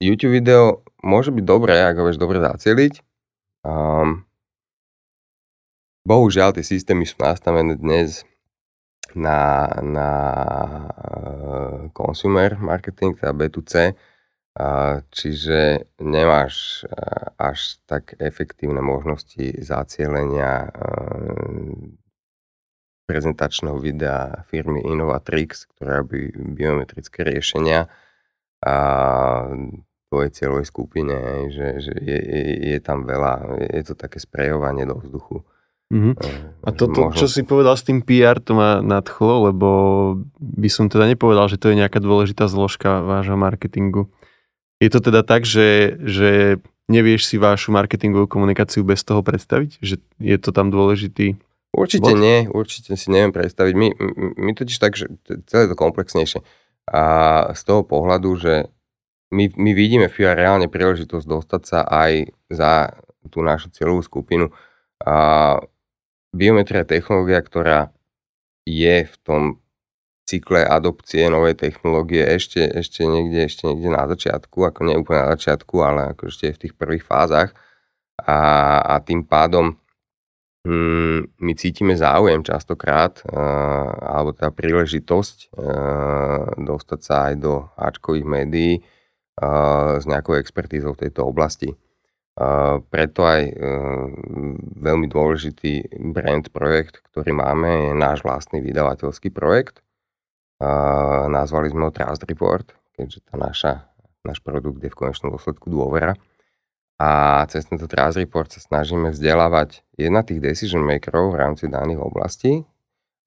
YouTube 0.00 0.40
video 0.40 0.80
môže 1.04 1.28
byť 1.28 1.44
dobré, 1.44 1.80
ak 1.84 2.00
ho 2.00 2.08
vieš 2.08 2.16
dobre 2.16 2.40
zacieliť. 2.40 3.04
Um, 3.64 4.24
bohužiaľ, 6.08 6.56
tie 6.56 6.64
systémy 6.64 7.04
sú 7.04 7.20
nastavené 7.20 7.76
dnes 7.76 8.24
na, 9.12 9.68
na 9.84 10.10
uh, 10.88 11.76
consumer 11.92 12.56
marketing, 12.56 13.12
teda 13.20 13.36
B2C, 13.36 13.92
uh, 13.92 15.04
čiže 15.12 15.92
nemáš 16.00 16.88
uh, 16.88 17.36
až 17.36 17.76
tak 17.84 18.16
efektívne 18.16 18.80
možnosti 18.80 19.60
zacielenia 19.60 20.72
prezentačného 23.10 23.74
videa 23.82 24.46
firmy 24.46 24.86
Innovatrix, 24.86 25.66
ktorá 25.74 26.06
robí 26.06 26.30
biometrické 26.30 27.26
riešenia. 27.26 27.90
A 28.62 28.74
tvojej 30.10 30.30
cieľovej 30.30 30.66
skupine, 30.66 31.16
že, 31.50 31.82
že 31.82 31.94
je, 31.98 32.18
je, 32.18 32.42
je 32.74 32.78
tam 32.82 33.06
veľa, 33.06 33.62
je 33.70 33.82
to 33.86 33.94
také 33.98 34.18
sprejovanie 34.18 34.86
do 34.86 34.98
vzduchu. 34.98 35.42
Mm-hmm. 35.90 36.14
A 36.66 36.70
toto, 36.70 37.10
možno... 37.10 37.18
čo 37.18 37.26
si 37.26 37.42
povedal 37.42 37.74
s 37.74 37.82
tým 37.82 38.02
PR, 38.02 38.38
to 38.38 38.54
ma 38.54 38.78
nadchlo, 38.78 39.50
lebo 39.50 39.68
by 40.38 40.70
som 40.70 40.86
teda 40.86 41.10
nepovedal, 41.10 41.50
že 41.50 41.58
to 41.58 41.70
je 41.70 41.82
nejaká 41.82 41.98
dôležitá 41.98 42.46
zložka 42.46 43.02
vášho 43.02 43.34
marketingu. 43.34 44.06
Je 44.78 44.90
to 44.90 45.02
teda 45.02 45.26
tak, 45.26 45.42
že, 45.42 45.98
že 46.02 46.62
nevieš 46.90 47.26
si 47.26 47.42
vašu 47.42 47.74
marketingovú 47.74 48.30
komunikáciu 48.30 48.86
bez 48.86 49.02
toho 49.02 49.22
predstaviť? 49.22 49.82
Že 49.82 49.96
je 50.22 50.36
to 50.38 50.50
tam 50.50 50.70
dôležitý 50.70 51.38
Určite 51.70 52.12
bod? 52.12 52.18
nie, 52.18 52.50
určite 52.50 52.98
si 52.98 53.08
neviem 53.14 53.30
predstaviť. 53.30 53.74
My, 53.78 53.88
my 54.36 54.50
totiž 54.58 54.76
tak, 54.76 54.98
že 54.98 55.06
celé 55.46 55.70
to 55.70 55.78
komplexnejšie. 55.78 56.42
A 56.90 57.02
z 57.54 57.62
toho 57.62 57.86
pohľadu, 57.86 58.30
že 58.34 58.54
my, 59.30 59.54
my 59.54 59.70
vidíme 59.72 60.10
FIA 60.10 60.34
reálne 60.34 60.66
príležitosť 60.66 61.26
dostať 61.26 61.62
sa 61.62 61.80
aj 61.86 62.34
za 62.50 62.90
tú 63.30 63.46
našu 63.46 63.70
cieľovú 63.70 64.02
skupinu. 64.02 64.50
A 65.06 65.14
biometria 66.34 66.82
je 66.82 66.98
technológia, 66.98 67.38
ktorá 67.38 67.94
je 68.66 69.06
v 69.06 69.14
tom 69.22 69.42
cykle 70.26 70.62
adopcie 70.62 71.26
novej 71.26 71.58
technológie 71.58 72.22
ešte, 72.22 72.62
ešte, 72.62 73.02
niekde, 73.02 73.50
ešte 73.50 73.66
niekde 73.66 73.90
na 73.90 74.06
začiatku, 74.06 74.62
ako 74.62 74.80
nie 74.86 74.94
úplne 74.94 75.26
na 75.26 75.34
začiatku, 75.34 75.74
ale 75.82 76.14
ako 76.14 76.30
ešte 76.30 76.54
v 76.54 76.60
tých 76.66 76.74
prvých 76.78 77.02
fázach. 77.02 77.50
A, 78.20 78.38
a 78.84 78.94
tým 79.00 79.24
pádom 79.24 79.79
my 81.40 81.52
cítime 81.56 81.96
záujem 81.96 82.44
častokrát, 82.44 83.24
uh, 83.24 83.88
alebo 84.04 84.36
teda 84.36 84.52
príležitosť 84.52 85.36
uh, 85.56 86.60
dostať 86.60 87.00
sa 87.00 87.32
aj 87.32 87.34
do 87.40 87.68
Ačkových 87.80 88.28
médií, 88.28 88.74
s 89.40 90.04
nejakou 90.04 90.36
expertízou 90.36 90.92
v 90.92 91.08
tejto 91.08 91.24
oblasti. 91.24 91.72
Preto 92.92 93.20
aj 93.24 93.56
veľmi 94.76 95.08
dôležitý 95.08 95.96
brand 96.12 96.44
projekt, 96.52 97.00
ktorý 97.08 97.32
máme, 97.32 97.88
je 97.88 97.92
náš 97.96 98.20
vlastný 98.20 98.60
vydavateľský 98.60 99.32
projekt. 99.32 99.80
Nazvali 101.32 101.72
sme 101.72 101.88
ho 101.88 101.92
Trust 101.92 102.20
Report, 102.28 102.68
keďže 102.92 103.32
tá 103.32 103.40
naša, 103.40 103.72
náš 104.28 104.44
produkt 104.44 104.84
je 104.84 104.92
v 104.92 104.98
konečnom 105.08 105.32
dôsledku 105.32 105.72
dôvera. 105.72 106.20
A 107.00 107.42
cez 107.48 107.64
tento 107.64 107.88
Trust 107.88 108.20
Report 108.20 108.52
sa 108.52 108.60
snažíme 108.60 109.08
vzdelávať 109.08 109.80
jedna 109.96 110.20
tých 110.20 110.44
decision 110.44 110.84
makerov 110.84 111.32
v 111.32 111.40
rámci 111.40 111.64
daných 111.64 112.04
oblastí, 112.04 112.68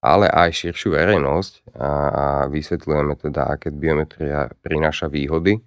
ale 0.06 0.30
aj 0.30 0.54
širšiu 0.54 0.94
verejnosť 0.94 1.74
a, 1.74 1.90
a 1.90 2.26
vysvetľujeme 2.54 3.18
teda, 3.18 3.50
aké 3.50 3.74
biometria 3.74 4.54
prináša 4.62 5.10
výhody 5.10 5.58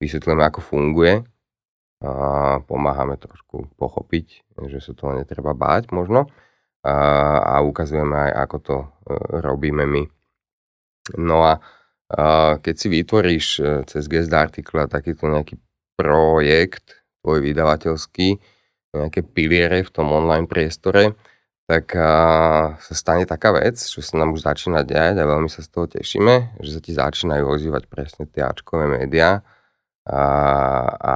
vysvetlíme, 0.00 0.40
ako 0.42 0.60
funguje 0.64 1.22
a 2.00 2.12
pomáhame 2.64 3.20
trošku 3.20 3.76
pochopiť, 3.76 4.56
že 4.72 4.80
sa 4.80 4.96
toho 4.96 5.20
netreba 5.20 5.52
báť 5.52 5.92
možno 5.92 6.32
a, 6.80 6.96
a 7.44 7.54
ukazujeme 7.60 8.16
aj, 8.16 8.32
ako 8.48 8.56
to 8.64 8.76
e, 8.80 8.86
robíme 9.44 9.84
my. 9.84 10.02
No 11.20 11.44
a, 11.44 11.60
a 12.08 12.56
keď 12.56 12.74
si 12.80 12.88
vytvoríš 12.88 13.46
e, 13.60 13.62
cez 13.84 14.08
guest 14.08 14.32
article 14.32 14.88
takýto 14.88 15.28
nejaký 15.28 15.60
projekt, 16.00 16.99
tvoj 17.20 17.38
vydavateľský, 17.44 18.28
nejaké 18.96 19.20
piliere 19.22 19.86
v 19.86 19.90
tom 19.92 20.10
online 20.10 20.50
priestore, 20.50 21.14
tak 21.70 21.94
a, 21.94 22.74
sa 22.82 22.94
stane 22.98 23.24
taká 23.28 23.54
vec, 23.54 23.78
čo 23.78 24.02
sa 24.02 24.18
nám 24.18 24.34
už 24.34 24.42
začína 24.42 24.82
diať 24.82 25.22
a 25.22 25.30
veľmi 25.30 25.46
sa 25.46 25.62
z 25.62 25.68
toho 25.70 25.86
tešíme, 25.86 26.58
že 26.58 26.70
sa 26.74 26.80
ti 26.82 26.92
začínajú 26.96 27.44
ozývať 27.46 27.86
presne 27.86 28.26
tie 28.26 28.42
Ačkové 28.42 28.90
médiá, 28.90 29.46
a, 30.10 30.24
a, 30.96 31.14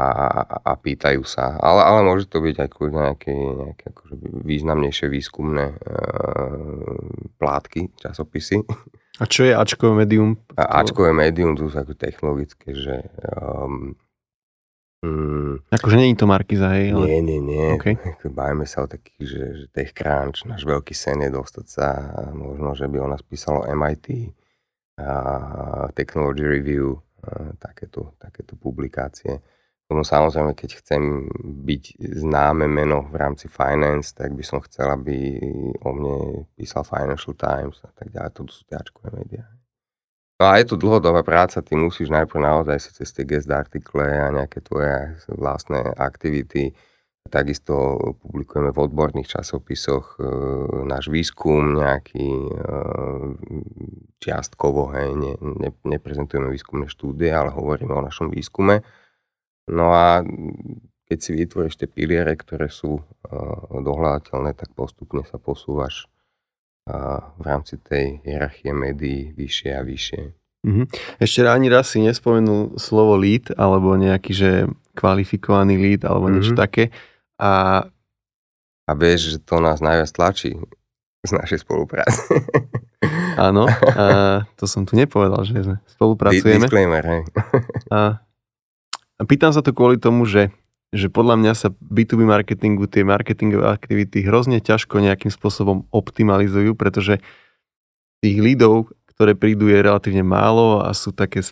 a 0.61 0.73
pýtajú 0.77 1.25
sa. 1.25 1.57
Ale, 1.59 1.83
ale 1.83 2.01
môže 2.05 2.29
to 2.29 2.45
byť 2.45 2.57
aj 2.63 2.69
nejaké, 2.79 3.33
nejaké 3.35 3.85
akože 3.91 4.15
významnejšie 4.45 5.07
výskumné 5.09 5.75
uh, 5.75 6.61
plátky, 7.41 7.97
časopisy. 7.97 8.63
A 9.19 9.25
čo 9.31 9.47
je 9.47 9.55
Ačkové 9.55 10.07
médium? 10.07 10.39
A 10.55 10.85
Ačkové 10.85 11.11
médium, 11.11 11.57
to 11.59 11.71
sú 11.71 11.75
ako 11.79 11.95
technologické, 11.97 12.75
že 12.77 13.09
um, 13.35 13.97
Mm. 15.05 15.61
Akože 15.69 16.01
nie 16.01 16.17
je 16.17 16.17
to 16.17 16.25
Markiza, 16.25 16.73
hej? 16.73 16.97
Ale... 16.97 17.05
Nie, 17.05 17.21
nie, 17.21 17.41
nie. 17.45 17.77
Okay. 17.77 18.01
Bajme 18.25 18.65
sa 18.65 18.85
o 18.85 18.89
takých, 18.89 19.21
že, 19.21 19.43
že 19.61 19.65
TechCrunch, 19.69 20.49
náš 20.49 20.65
veľký 20.65 20.97
sen 20.97 21.21
je 21.21 21.31
dostať 21.31 21.67
sa, 21.69 21.89
možno, 22.33 22.73
že 22.73 22.89
by 22.89 22.97
o 23.05 23.09
nás 23.13 23.21
písalo 23.21 23.69
MIT, 23.69 24.33
a 24.95 25.91
Technology 25.93 26.47
Review, 26.47 27.03
a 27.25 27.51
takéto, 27.59 28.15
takéto 28.21 28.55
publikácie. 28.55 29.43
Potom 29.85 30.07
samozrejme, 30.07 30.57
keď 30.57 30.81
chcem 30.81 31.29
byť 31.67 32.01
známe 32.01 32.65
meno 32.65 33.05
v 33.11 33.17
rámci 33.21 33.53
finance, 33.53 34.17
tak 34.17 34.33
by 34.33 34.41
som 34.41 34.65
chcel, 34.65 34.89
aby 34.89 35.37
o 35.85 35.91
mne 35.93 36.49
písal 36.57 36.89
Financial 36.89 37.37
Times 37.37 37.85
a 37.85 37.93
tak 37.93 38.09
ďalej. 38.09 38.33
To 38.33 38.49
sú 38.49 38.65
ťažkové 38.65 39.13
médiá. 39.13 39.45
No 40.35 40.51
a 40.51 40.59
je 40.59 40.67
to 40.67 40.75
dlhodobá 40.75 41.23
práca, 41.23 41.63
ty 41.63 41.79
musíš 41.79 42.11
najprv 42.11 42.43
naozaj 42.43 42.79
si 42.83 42.91
cez 42.91 43.15
tie 43.15 43.23
guest 43.23 43.47
artikle 43.47 44.03
a 44.03 44.35
nejaké 44.35 44.59
tvoje 44.67 45.15
vlastné 45.31 45.95
aktivity. 45.95 46.75
Takisto 47.31 47.97
publikujeme 48.21 48.75
v 48.75 48.83
odborných 48.85 49.31
časopisoch 49.31 50.19
e, 50.19 50.27
náš 50.85 51.09
výskum 51.09 51.79
nejaký 51.79 52.51
e, 52.51 52.51
čiastkovo, 54.21 54.93
hej, 54.93 55.17
ne, 55.17 55.33
ne, 55.41 55.71
neprezentujeme 55.87 56.53
výskumné 56.53 56.91
štúdie, 56.91 57.33
ale 57.33 57.55
hovoríme 57.55 57.95
o 57.97 58.05
našom 58.05 58.29
výskume. 58.29 58.85
No 59.71 59.95
a 59.97 60.21
keď 61.09 61.19
si 61.23 61.31
vytvoríš 61.33 61.81
tie 61.81 61.89
piliere, 61.89 62.37
ktoré 62.37 62.69
sú 62.69 63.01
e, 63.01 63.03
dohľadateľné, 63.73 64.53
tak 64.53 64.77
postupne 64.77 65.25
sa 65.25 65.41
posúvaš 65.41 66.11
v 66.85 67.41
rámci 67.41 67.81
tej 67.81 68.21
hierarchie 68.29 68.77
médií 68.77 69.33
vyššie 69.33 69.71
a 69.73 69.81
vyššie. 69.81 70.23
Mm-hmm. 70.65 70.87
Ešte 71.21 71.45
ani 71.49 71.69
raz 71.69 71.93
si 71.93 72.01
nespomenul 72.01 72.77
slovo 72.77 73.17
lead, 73.17 73.53
alebo 73.57 73.97
nejaký, 73.97 74.33
že 74.33 74.51
kvalifikovaný 74.97 75.77
lead, 75.81 76.05
alebo 76.05 76.29
niečo 76.29 76.57
mm-hmm. 76.57 76.65
také. 76.65 76.85
A... 77.41 77.85
a 78.85 78.93
vieš, 78.97 79.37
že 79.37 79.39
to 79.45 79.61
nás 79.65 79.81
najviac 79.81 80.13
tlačí 80.13 80.57
z 81.25 81.31
našej 81.33 81.65
spolupráce. 81.65 82.21
Áno, 83.49 83.69
a 83.69 84.05
to 84.57 84.65
som 84.69 84.85
tu 84.85 84.97
nepovedal, 84.97 85.45
že 85.45 85.65
sme 85.65 85.77
spolupracujeme. 85.89 86.69
Disclaimer, 86.69 87.05
hej. 87.05 87.23
A, 87.89 88.21
a 89.21 89.23
pýtam 89.25 89.53
sa 89.53 89.65
to 89.65 89.73
kvôli 89.73 89.97
tomu, 89.97 90.29
že 90.29 90.53
že 90.95 91.11
podľa 91.11 91.43
mňa 91.43 91.53
sa 91.59 91.69
B2B 91.75 92.23
marketingu 92.23 92.87
tie 92.87 93.03
marketingové 93.03 93.67
aktivity 93.67 94.23
hrozne 94.23 94.63
ťažko 94.63 95.03
nejakým 95.03 95.35
spôsobom 95.35 95.91
optimalizujú, 95.91 96.79
pretože 96.79 97.19
tých 98.23 98.39
lídov, 98.39 98.95
ktoré 99.11 99.35
prídu, 99.35 99.67
je 99.67 99.83
relatívne 99.83 100.23
málo 100.23 100.87
a 100.87 100.95
sú 100.95 101.11
také 101.11 101.43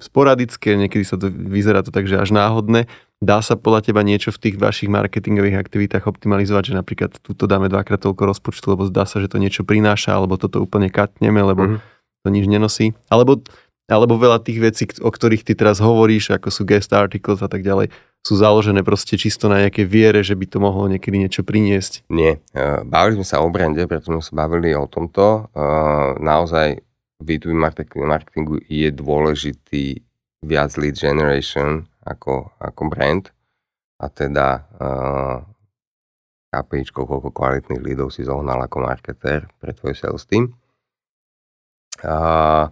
sporadické, 0.00 0.74
niekedy 0.74 1.06
sa 1.06 1.14
to 1.14 1.30
vyzerá 1.30 1.84
to 1.84 1.94
tak, 1.94 2.10
že 2.10 2.18
až 2.18 2.34
náhodné. 2.34 2.90
Dá 3.22 3.40
sa 3.40 3.56
podľa 3.56 3.86
teba 3.86 4.02
niečo 4.04 4.34
v 4.34 4.42
tých 4.42 4.56
vašich 4.58 4.90
marketingových 4.90 5.56
aktivitách 5.56 6.04
optimalizovať, 6.04 6.72
že 6.72 6.74
napríklad 6.76 7.10
túto 7.22 7.48
dáme 7.48 7.70
dvakrát 7.70 8.02
toľko 8.02 8.22
rozpočtu, 8.34 8.66
lebo 8.76 8.84
zdá 8.90 9.08
sa, 9.08 9.22
že 9.22 9.30
to 9.30 9.40
niečo 9.40 9.64
prináša, 9.64 10.12
alebo 10.18 10.36
toto 10.36 10.60
úplne 10.60 10.92
katneme, 10.92 11.40
lebo 11.40 11.62
mm-hmm. 11.64 11.80
to 12.26 12.28
nič 12.28 12.44
nenosí. 12.50 12.92
Alebo, 13.08 13.40
alebo 13.88 14.20
veľa 14.20 14.42
tých 14.42 14.58
vecí, 14.60 14.84
o 15.00 15.08
ktorých 15.08 15.46
ty 15.46 15.56
teraz 15.56 15.80
hovoríš, 15.80 16.34
ako 16.34 16.50
sú 16.52 16.68
guest 16.68 16.92
articles 16.92 17.40
a 17.40 17.48
tak 17.48 17.64
ďalej, 17.64 17.88
sú 18.26 18.34
založené 18.34 18.82
proste 18.82 19.14
čisto 19.14 19.46
na 19.46 19.62
nejakej 19.62 19.86
viere, 19.86 20.20
že 20.26 20.34
by 20.34 20.50
to 20.50 20.58
mohlo 20.58 20.90
niekedy 20.90 21.22
niečo 21.22 21.46
priniesť? 21.46 22.10
Nie. 22.10 22.42
E, 22.50 22.82
bavili 22.82 23.22
sme 23.22 23.26
sa 23.26 23.38
o 23.38 23.46
brande, 23.46 23.86
preto 23.86 24.10
sme 24.10 24.18
sa 24.18 24.34
bavili 24.34 24.74
o 24.74 24.90
tomto. 24.90 25.46
E, 25.54 25.62
naozaj 26.18 26.82
B2B 27.22 27.54
marketingu 28.02 28.58
je 28.66 28.90
dôležitý 28.90 30.02
viac 30.44 30.74
lead 30.76 30.98
generation 30.98 31.86
ako, 32.04 32.50
ako 32.58 32.82
brand. 32.92 33.30
A 33.96 34.12
teda 34.12 34.68
uh, 34.76 35.40
KPIčko, 36.52 37.08
koľko 37.08 37.32
kvalitných 37.32 37.80
leadov 37.80 38.12
si 38.12 38.28
zohnal 38.28 38.60
ako 38.60 38.84
marketer 38.84 39.48
pre 39.56 39.72
tvoj 39.72 39.96
sales 39.96 40.28
team. 40.28 40.52
Uh, 42.04 42.68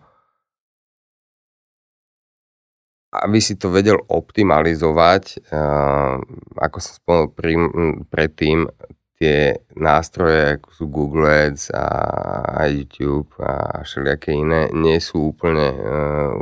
aby 3.22 3.38
si 3.38 3.54
to 3.54 3.70
vedel 3.70 4.02
optimalizovať, 4.10 5.46
uh, 5.54 6.18
ako 6.58 6.78
som 6.82 6.92
spomenul 6.98 8.10
predtým, 8.10 8.66
tie 9.14 9.62
nástroje, 9.78 10.58
ako 10.58 10.68
sú 10.74 10.84
Google 10.90 11.30
Ads 11.30 11.70
a, 11.70 12.66
YouTube 12.66 13.30
a 13.38 13.86
všelijaké 13.86 14.34
iné, 14.34 14.66
nie 14.74 14.98
sú 14.98 15.30
úplne, 15.30 15.70
uh, 15.70 16.34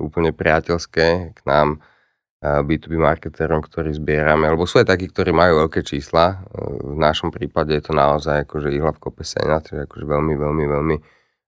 úplne 0.00 0.32
priateľské 0.32 1.36
k 1.36 1.40
nám, 1.44 1.84
uh, 2.40 2.64
B2B 2.64 2.96
marketerom, 2.96 3.60
ktorí 3.60 3.92
zbierame, 3.92 4.48
lebo 4.48 4.64
sú 4.64 4.80
aj 4.80 4.88
takí, 4.88 5.12
ktorí 5.12 5.36
majú 5.36 5.68
veľké 5.68 5.84
čísla. 5.84 6.44
V 6.80 6.96
našom 6.96 7.28
prípade 7.28 7.76
je 7.76 7.84
to 7.84 7.92
naozaj 7.92 8.48
akože 8.48 8.72
ihla 8.72 8.96
v 8.96 9.02
kope 9.04 9.24
sena, 9.24 9.60
čiže 9.60 9.84
akože 9.84 10.04
veľmi, 10.08 10.34
veľmi, 10.36 10.64
veľmi 10.64 10.96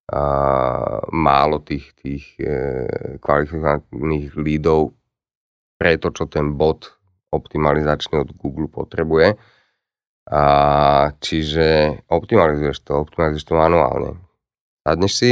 a 0.07 0.23
málo 1.11 1.59
tých, 1.59 1.91
tých 1.99 2.25
e, 2.39 2.47
kvalifikovaných 3.19 4.39
lídov 4.39 4.95
pre 5.75 5.99
to, 5.99 6.15
čo 6.15 6.31
ten 6.31 6.55
bot 6.55 6.95
optimalizačný 7.35 8.23
od 8.23 8.31
Google 8.39 8.71
potrebuje. 8.71 9.35
A, 10.31 10.43
čiže 11.19 11.99
optimalizuješ 12.07 12.87
to, 12.87 13.03
optimalizuješ 13.03 13.47
to 13.51 13.55
manuálne. 13.59 14.23
Sadneš 14.87 15.15
si 15.19 15.31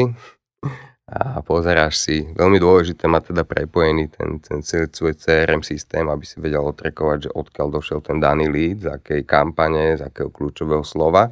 a 1.06 1.38
pozeráš 1.46 2.02
si. 2.02 2.26
Veľmi 2.34 2.58
dôležité 2.58 3.06
mať 3.06 3.30
teda 3.30 3.46
prepojený 3.46 4.10
ten, 4.10 4.42
ten 4.42 4.58
svoj 4.64 5.14
CRM 5.14 5.62
systém, 5.62 6.02
aby 6.10 6.26
si 6.26 6.42
vedel 6.42 6.66
otrekovať, 6.66 7.28
že 7.28 7.30
odkiaľ 7.30 7.66
došiel 7.78 8.00
ten 8.02 8.18
daný 8.18 8.50
lead, 8.50 8.82
z 8.82 8.88
akej 8.90 9.22
kampane, 9.22 9.94
z 9.94 10.02
akého 10.02 10.34
kľúčového 10.34 10.82
slova 10.82 11.30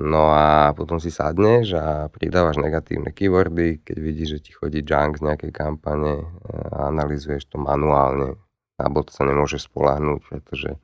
No 0.00 0.32
a 0.32 0.72
potom 0.72 0.96
si 0.96 1.12
sadneš 1.12 1.76
a 1.76 2.08
pridávaš 2.08 2.56
negatívne 2.56 3.12
keywordy, 3.12 3.84
keď 3.84 3.96
vidíš, 4.00 4.28
že 4.32 4.42
ti 4.48 4.50
chodí 4.56 4.80
junk 4.80 5.20
z 5.20 5.28
nejakej 5.28 5.52
kampane 5.52 6.24
a 6.72 6.88
analizuješ 6.88 7.52
to 7.52 7.60
manuálne. 7.60 8.40
Na 8.80 8.88
bot 8.88 9.12
sa 9.12 9.28
nemôže 9.28 9.60
spolahnúť, 9.60 10.24
pretože 10.24 10.80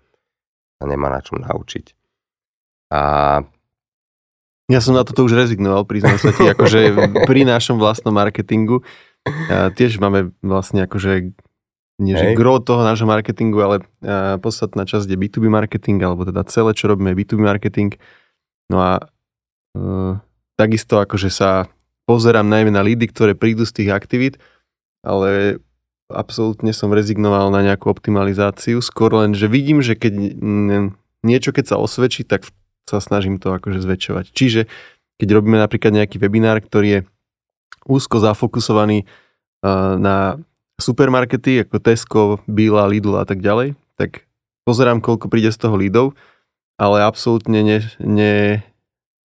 sa 0.76 0.84
nemá 0.84 1.08
na 1.08 1.24
čom 1.24 1.40
naučiť. 1.40 1.96
A 2.92 3.00
ja 4.68 4.80
som 4.84 4.92
na 4.92 5.00
toto 5.00 5.24
už 5.24 5.32
rezignoval, 5.32 5.88
priznám 5.88 6.20
sa 6.20 6.36
ti, 6.36 6.44
akože 6.52 6.92
pri 7.24 7.48
našom 7.48 7.80
vlastnom 7.80 8.12
marketingu 8.12 8.84
a 9.48 9.72
tiež 9.72 9.96
máme 9.96 10.36
vlastne 10.44 10.84
akože 10.84 11.32
nie 11.96 12.12
že 12.12 12.36
gro 12.36 12.60
toho 12.60 12.84
nášho 12.84 13.08
marketingu, 13.08 13.56
ale 13.64 13.76
podstatná 14.44 14.84
časť 14.84 15.08
je 15.08 15.16
B2B 15.16 15.48
marketing, 15.48 15.96
alebo 16.04 16.28
teda 16.28 16.44
celé, 16.44 16.76
čo 16.76 16.92
robíme, 16.92 17.16
je 17.16 17.24
B2B 17.24 17.40
marketing. 17.40 17.96
No 18.72 18.82
a 18.82 18.92
e, 18.98 19.04
takisto 20.58 20.98
akože 20.98 21.30
sa 21.30 21.70
pozerám 22.06 22.46
najmä 22.46 22.70
na 22.70 22.82
lídy, 22.82 23.10
ktoré 23.10 23.34
prídu 23.34 23.66
z 23.66 23.82
tých 23.82 23.90
aktivít, 23.90 24.38
ale 25.02 25.62
absolútne 26.10 26.70
som 26.70 26.94
rezignoval 26.94 27.50
na 27.50 27.66
nejakú 27.66 27.90
optimalizáciu, 27.90 28.78
skôr 28.78 29.10
len, 29.14 29.34
že 29.34 29.50
vidím, 29.50 29.82
že 29.82 29.98
keď 29.98 30.38
niečo, 31.26 31.50
keď 31.50 31.74
sa 31.74 31.76
osvedčí, 31.82 32.22
tak 32.22 32.46
sa 32.86 33.02
snažím 33.02 33.42
to 33.42 33.50
akože 33.50 33.82
zväčšovať. 33.82 34.30
Čiže 34.30 34.70
keď 35.18 35.28
robíme 35.34 35.58
napríklad 35.58 35.90
nejaký 35.90 36.22
webinár, 36.22 36.62
ktorý 36.62 36.88
je 36.88 37.00
úzko 37.90 38.22
zafokusovaný 38.22 39.02
uh, 39.02 39.98
na 39.98 40.38
supermarkety 40.78 41.66
ako 41.66 41.76
Tesco, 41.82 42.22
Billa, 42.46 42.86
Lidl 42.86 43.18
a 43.18 43.26
tak 43.26 43.42
ďalej, 43.42 43.74
tak 43.98 44.28
pozerám, 44.62 45.02
koľko 45.02 45.26
príde 45.26 45.50
z 45.50 45.58
toho 45.58 45.74
lídov 45.74 46.14
ale 46.76 47.04
absolútne 47.04 47.60
ne, 47.64 47.78
ne, 48.00 48.34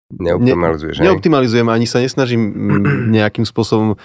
Neoptimalizuješ, 0.07 1.03
ne, 1.03 1.11
neoptimalizujem, 1.11 1.67
ani 1.67 1.83
sa 1.83 1.99
nesnažím 1.99 2.41
nejakým 3.17 3.43
spôsobom 3.43 3.99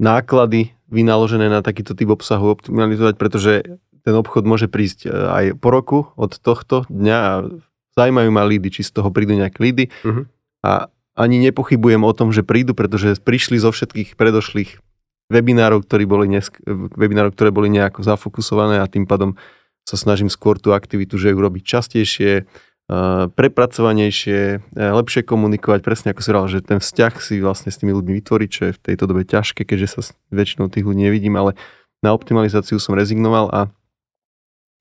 náklady 0.00 0.72
vynaložené 0.88 1.52
na 1.52 1.60
takýto 1.60 1.92
typ 1.92 2.08
obsahu 2.12 2.52
optimalizovať, 2.56 3.14
pretože 3.20 3.52
ten 4.06 4.14
obchod 4.14 4.46
môže 4.46 4.70
prísť 4.70 5.08
e, 5.08 5.10
aj 5.10 5.44
po 5.58 5.68
roku 5.74 5.98
od 6.14 6.38
tohto 6.38 6.86
dňa 6.86 7.16
a 7.18 7.32
zaujímajú 7.98 8.30
ma 8.30 8.46
lídy, 8.46 8.68
či 8.70 8.86
z 8.86 8.94
toho 8.94 9.10
prídu 9.10 9.34
nejaké 9.34 9.58
lídy 9.58 9.84
uh-huh. 10.04 10.24
a 10.62 10.88
ani 11.16 11.40
nepochybujem 11.48 12.04
o 12.04 12.12
tom, 12.12 12.30
že 12.30 12.44
prídu, 12.44 12.76
pretože 12.76 13.16
prišli 13.18 13.56
zo 13.56 13.72
všetkých 13.72 14.20
predošlých 14.20 14.78
webinárov, 15.32 15.82
ktorí 15.82 16.04
boli 16.06 16.28
nesk- 16.28 16.60
webinárov, 16.94 17.34
ktoré 17.34 17.50
boli 17.50 17.72
nejako 17.72 18.04
zafokusované 18.04 18.78
a 18.78 18.86
tým 18.86 19.08
pádom 19.08 19.34
sa 19.86 19.94
snažím 19.94 20.26
skôr 20.26 20.58
tú 20.58 20.74
aktivitu, 20.74 21.14
že 21.14 21.30
ju 21.30 21.38
robiť 21.38 21.62
častejšie, 21.62 22.32
eh, 22.42 23.24
prepracovanejšie, 23.30 24.40
eh, 24.58 24.92
lepšie 24.92 25.22
komunikovať, 25.22 25.80
presne 25.86 26.10
ako 26.10 26.20
si 26.20 26.28
hovoril, 26.34 26.54
že 26.58 26.66
ten 26.66 26.82
vzťah 26.82 27.14
si 27.22 27.38
vlastne 27.38 27.70
s 27.70 27.78
tými 27.78 27.94
ľuďmi 27.94 28.18
vytvoriť, 28.18 28.48
čo 28.50 28.62
je 28.68 28.72
v 28.74 28.82
tejto 28.82 29.06
dobe 29.06 29.22
ťažké, 29.22 29.62
keďže 29.62 29.88
sa 29.94 30.00
väčšinou 30.34 30.66
tých 30.66 30.82
ľudí 30.82 31.06
nevidím, 31.06 31.38
ale 31.38 31.54
na 32.02 32.10
optimalizáciu 32.10 32.82
som 32.82 32.98
rezignoval 32.98 33.46
a, 33.54 33.60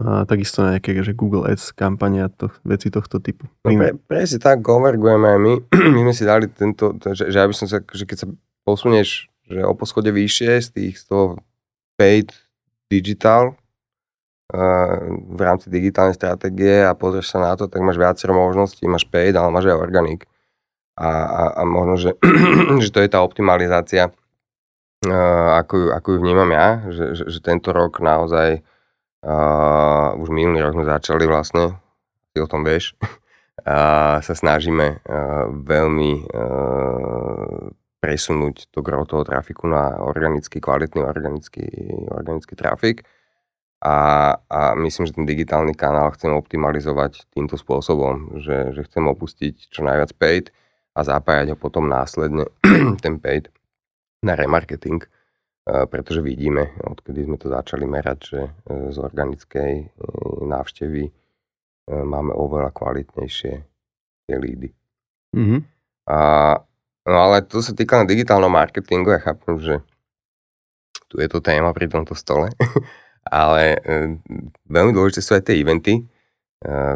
a 0.02 0.26
takisto 0.26 0.66
na 0.66 0.76
nejaké 0.76 0.98
že 1.06 1.16
Google 1.16 1.48
Ads 1.48 1.72
kampane 1.72 2.26
a 2.26 2.30
to, 2.34 2.50
veci 2.66 2.90
tohto 2.90 3.22
typu. 3.22 3.46
No 3.64 3.72
pre, 3.72 3.94
presne 4.10 4.42
tak 4.42 4.66
konvergujeme 4.66 5.38
aj 5.38 5.40
my. 5.40 5.54
My 5.96 6.00
sme 6.10 6.14
si 6.18 6.24
dali 6.26 6.46
tento, 6.50 6.98
že, 7.14 7.30
že 7.32 7.38
aby 7.40 7.54
som 7.56 7.70
sa, 7.70 7.80
že 7.80 8.04
keď 8.04 8.18
sa 8.26 8.28
posunieš 8.66 9.30
že 9.46 9.62
o 9.62 9.78
poschode 9.78 10.10
vyššie 10.10 10.58
z 10.58 10.68
tých 10.74 10.94
z 10.98 11.04
toho 11.06 11.38
paid 12.02 12.34
digital 12.90 13.54
v 15.36 15.40
rámci 15.42 15.74
digitálnej 15.74 16.14
stratégie 16.14 16.86
a 16.86 16.94
pozrieš 16.94 17.34
sa 17.34 17.42
na 17.42 17.54
to, 17.58 17.66
tak 17.66 17.82
máš 17.82 17.98
viacero 17.98 18.38
možností, 18.38 18.86
máš 18.86 19.10
paid, 19.10 19.34
ale 19.34 19.50
máš 19.50 19.74
aj 19.74 19.82
organik. 19.82 20.30
A, 20.96 21.10
a, 21.10 21.44
a 21.60 21.62
možno, 21.66 21.98
že, 21.98 22.12
že 22.84 22.90
to 22.94 23.02
je 23.02 23.10
tá 23.10 23.20
optimalizácia, 23.26 24.14
ako 25.60 25.74
ju, 25.78 25.88
ako 25.92 26.08
ju 26.14 26.18
vnímam 26.22 26.50
ja, 26.54 26.82
že, 26.90 27.06
že, 27.14 27.24
že 27.30 27.40
tento 27.44 27.70
rok 27.76 28.00
naozaj, 28.02 28.64
uh, 29.26 30.18
už 30.18 30.30
minulý 30.34 30.66
rok 30.66 30.74
sme 30.78 30.86
začali 30.88 31.26
vlastne, 31.30 31.78
ty 32.34 32.42
o 32.42 32.48
tom 32.50 32.66
vieš, 32.66 32.96
uh, 33.02 34.18
sa 34.22 34.34
snažíme 34.34 35.04
uh, 35.04 35.46
veľmi 35.52 36.12
uh, 36.32 37.70
presunúť 38.02 38.70
to 38.70 38.86
gro 38.86 39.06
trafiku 39.06 39.66
na 39.66 39.98
organický, 39.98 40.62
kvalitný 40.62 41.02
organický, 41.02 41.66
organický 42.14 42.54
trafik. 42.54 43.02
A, 43.84 43.96
a 44.50 44.60
myslím, 44.80 45.06
že 45.06 45.16
ten 45.16 45.28
digitálny 45.28 45.76
kanál 45.76 46.10
chcem 46.16 46.32
optimalizovať 46.34 47.28
týmto 47.36 47.60
spôsobom, 47.60 48.40
že, 48.40 48.74
že 48.74 48.82
chcem 48.88 49.04
opustiť 49.06 49.70
čo 49.70 49.86
najviac 49.86 50.16
paid 50.16 50.50
a 50.96 51.04
zapájať 51.04 51.54
ho 51.54 51.58
potom 51.60 51.86
následne, 51.86 52.48
ten 53.04 53.20
paid, 53.20 53.52
na 54.26 54.34
remarketing, 54.34 55.06
pretože 55.66 56.22
vidíme, 56.22 56.78
odkedy 56.82 57.30
sme 57.30 57.38
to 57.38 57.50
začali 57.50 57.86
merať, 57.86 58.20
že 58.22 58.42
e, 58.42 58.50
z 58.90 58.98
organickej 59.02 59.74
e, 59.82 59.86
návštevy 60.46 61.04
e, 61.10 61.12
máme 61.90 62.34
oveľa 62.34 62.74
kvalitnejšie 62.74 63.54
tie 64.26 64.36
lídy. 64.38 64.70
Mm-hmm. 65.34 65.60
A 66.10 66.18
No 67.06 67.18
ale 67.30 67.46
to 67.46 67.62
sa 67.62 67.78
týka 67.78 68.02
na 68.02 68.10
digitálnom 68.10 68.50
marketingu, 68.50 69.14
ja 69.14 69.22
chápem, 69.22 69.62
že 69.62 69.78
tu 71.06 71.22
je 71.22 71.30
to 71.30 71.38
téma 71.38 71.70
pri 71.70 71.86
tomto 71.86 72.18
stole, 72.18 72.50
ale 73.26 73.82
e, 73.82 73.98
veľmi 74.70 74.92
dôležité 74.94 75.22
sú 75.22 75.32
aj 75.38 75.50
tie 75.50 75.58
eventy. 75.58 76.02
E, 76.02 76.04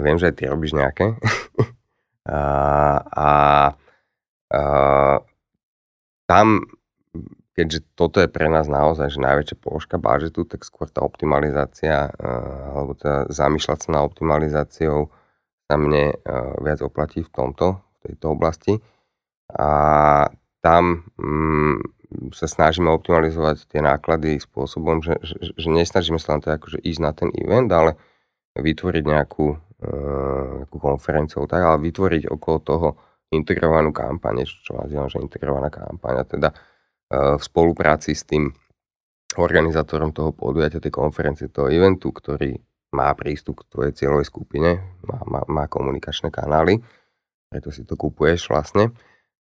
viem, 0.05 0.17
že 0.21 0.29
aj 0.29 0.35
ty 0.37 0.43
robíš 0.45 0.77
nejaké. 0.77 1.17
a, 2.29 2.39
a, 3.01 3.29
a 4.49 4.61
tam, 6.29 6.69
keďže 7.57 7.79
toto 7.97 8.21
je 8.21 8.29
pre 8.29 8.47
nás 8.47 8.69
naozaj 8.69 9.13
že 9.13 9.19
najväčšia 9.19 9.57
položka 9.57 9.97
budžetu, 9.97 10.45
tak 10.45 10.61
skôr 10.61 10.85
tá 10.89 11.01
optimalizácia, 11.01 12.13
e, 12.13 12.29
alebo 12.73 12.93
teda 12.93 13.29
zamýšľať 13.33 13.79
sa 13.85 13.89
na 13.89 14.01
optimalizáciou 14.05 15.09
sa 15.69 15.77
mne 15.77 16.17
viac 16.65 16.81
oplatí 16.81 17.21
v 17.21 17.29
tomto, 17.29 17.77
v 17.77 17.97
tejto 18.09 18.33
oblasti 18.33 18.81
a 19.53 19.69
tam 20.65 21.09
mm, 21.17 21.98
sa 22.33 22.49
snažíme 22.49 22.89
optimalizovať 22.89 23.69
tie 23.69 23.81
náklady 23.85 24.41
spôsobom, 24.41 25.05
že, 25.05 25.21
že, 25.21 25.53
že 25.53 25.67
nesnažíme 25.69 26.17
sa 26.17 26.37
len 26.37 26.41
to 26.41 26.49
akože 26.49 26.81
ísť 26.81 27.01
na 27.01 27.11
ten 27.13 27.29
event, 27.37 27.69
ale 27.69 27.95
vytvoriť 28.57 29.03
nejakú, 29.05 29.47
uh, 29.53 30.45
nejakú 30.65 30.77
konferenciu, 30.81 31.45
tak, 31.45 31.61
ale 31.61 31.77
vytvoriť 31.85 32.33
okolo 32.33 32.57
toho 32.65 32.87
integrovanú 33.29 33.93
kampaň, 33.93 34.41
čo 34.45 34.73
nazývam, 34.73 35.05
že 35.05 35.21
integrovaná 35.21 35.69
kampaň, 35.69 36.25
teda 36.25 36.49
uh, 36.49 37.37
v 37.37 37.41
spolupráci 37.45 38.17
s 38.17 38.25
tým 38.25 38.49
organizátorom 39.37 40.09
toho 40.09 40.33
podujatia, 40.33 40.81
tej 40.81 40.89
konferencie, 40.89 41.53
toho 41.53 41.69
eventu, 41.69 42.09
ktorý 42.09 42.57
má 42.89 43.13
prístup 43.13 43.61
k 43.61 43.69
tvojej 43.69 43.93
cieľovej 43.93 44.25
skupine, 44.25 44.81
má, 45.05 45.21
má, 45.29 45.41
má 45.45 45.63
komunikačné 45.69 46.33
kanály, 46.33 46.81
preto 47.53 47.69
si 47.69 47.85
to 47.85 47.93
kupuješ 47.93 48.49
vlastne 48.49 48.89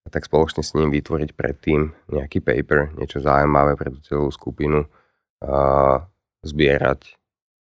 a 0.09 0.11
tak 0.11 0.25
spoločne 0.25 0.65
s 0.65 0.73
ním 0.73 0.89
vytvoriť 0.89 1.37
predtým 1.37 1.93
nejaký 2.09 2.41
paper, 2.41 2.97
niečo 2.97 3.21
zaujímavé 3.21 3.77
pre 3.77 3.93
tú 3.93 4.01
celú 4.01 4.33
skupinu, 4.33 4.89
a 5.45 6.09
zbierať 6.41 7.13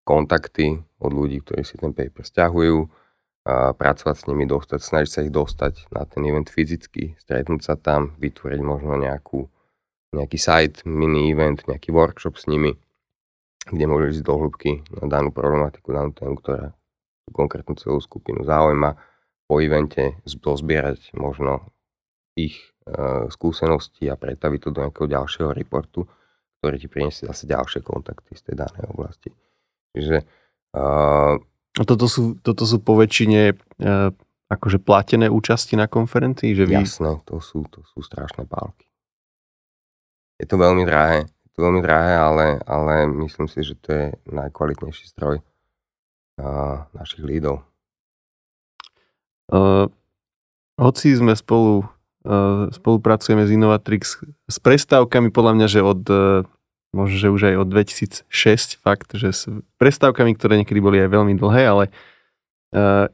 kontakty 0.06 0.78
od 1.02 1.10
ľudí, 1.10 1.42
ktorí 1.42 1.66
si 1.66 1.74
ten 1.74 1.90
paper 1.90 2.22
stiahujú, 2.22 2.86
a 3.50 3.74
pracovať 3.74 4.16
s 4.20 4.24
nimi, 4.30 4.46
dostať, 4.46 4.78
snažiť 4.78 5.10
sa 5.10 5.20
ich 5.26 5.32
dostať 5.34 5.90
na 5.90 6.06
ten 6.06 6.22
event 6.22 6.46
fyzicky, 6.46 7.18
stretnúť 7.18 7.66
sa 7.66 7.74
tam, 7.74 8.14
vytvoriť 8.22 8.60
možno 8.62 8.94
nejakú, 8.94 9.50
nejaký 10.14 10.38
site, 10.38 10.86
mini 10.86 11.34
event, 11.34 11.66
nejaký 11.66 11.90
workshop 11.90 12.38
s 12.38 12.46
nimi, 12.46 12.78
kde 13.66 13.84
môžeš 13.90 14.20
ísť 14.20 14.26
do 14.28 14.34
hĺbky 14.38 14.72
na 15.02 15.10
danú 15.10 15.34
problematiku, 15.34 15.90
danú 15.90 16.14
tému, 16.14 16.38
ktorá 16.38 16.78
konkrétnu 17.34 17.74
celú 17.74 17.98
skupinu 17.98 18.46
zaujíma. 18.46 18.94
Po 19.50 19.58
evente 19.58 20.22
zozbierať 20.22 21.10
možno 21.18 21.66
ich 22.36 22.56
uh, 22.86 23.26
skúseností 23.30 24.06
a 24.06 24.18
pretaviť 24.18 24.60
to 24.60 24.68
do 24.70 24.80
nejakého 24.86 25.08
ďalšieho 25.10 25.50
reportu, 25.50 26.06
ktorý 26.60 26.76
ti 26.76 26.88
priniesie 26.92 27.24
zase 27.26 27.48
ďalšie 27.48 27.80
kontakty 27.80 28.36
z 28.36 28.52
tej 28.52 28.54
danej 28.60 28.84
oblasti. 28.90 29.30
Čiže 29.96 30.22
uh, 30.76 31.40
toto 31.74 32.06
sú, 32.10 32.38
toto 32.42 32.66
sú 32.66 32.82
po 32.82 32.98
väčšine 32.98 33.54
uh, 33.54 34.10
akože 34.50 34.82
platené 34.82 35.30
účasti 35.30 35.78
na 35.78 35.86
konferencii? 35.86 36.52
Že 36.58 36.64
vy... 36.66 36.74
Jasné, 36.82 37.22
to 37.22 37.38
sú, 37.38 37.62
to 37.70 37.86
sú 37.86 38.02
strašné 38.02 38.44
pálky. 38.50 38.90
Je 40.42 40.46
to 40.48 40.58
veľmi 40.58 40.82
drahé, 40.82 41.28
je 41.28 41.50
to 41.54 41.60
veľmi 41.62 41.80
drahé, 41.84 42.12
ale, 42.16 42.46
ale 42.66 43.06
myslím 43.28 43.46
si, 43.46 43.62
že 43.62 43.78
to 43.78 43.88
je 43.92 44.04
najkvalitnejší 44.32 45.04
stroj 45.06 45.38
uh, 45.38 46.88
našich 46.96 47.22
lídov. 47.22 47.62
Uh, 49.50 49.90
hoci 50.78 51.12
sme 51.14 51.34
spolu 51.36 51.86
spolupracujeme 52.70 53.48
s 53.48 53.50
Innovatrix 53.50 54.20
s 54.24 54.56
prestávkami 54.60 55.32
podľa 55.32 55.52
mňa, 55.56 55.66
že 55.72 55.80
od 55.80 56.02
eh, 56.08 56.44
možno, 56.92 57.16
že 57.16 57.28
už 57.32 57.42
aj 57.54 57.56
od 57.64 57.68
2006 57.70 58.82
fakt, 58.82 59.14
že 59.16 59.30
s 59.32 59.48
prestávkami, 59.80 60.36
ktoré 60.36 60.60
niekedy 60.60 60.80
boli 60.82 60.98
aj 61.00 61.08
veľmi 61.10 61.34
dlhé, 61.38 61.62
ale 61.70 61.84
uh, 62.74 63.06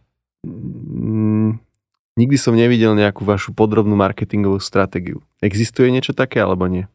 nikdy 2.16 2.36
som 2.40 2.56
nevidel 2.56 2.96
nejakú 2.96 3.22
vašu 3.28 3.52
podrobnú 3.52 3.92
marketingovú 3.92 4.58
stratégiu. 4.64 5.20
Existuje 5.44 5.92
niečo 5.92 6.16
také 6.16 6.40
alebo 6.40 6.64
nie? 6.64 6.88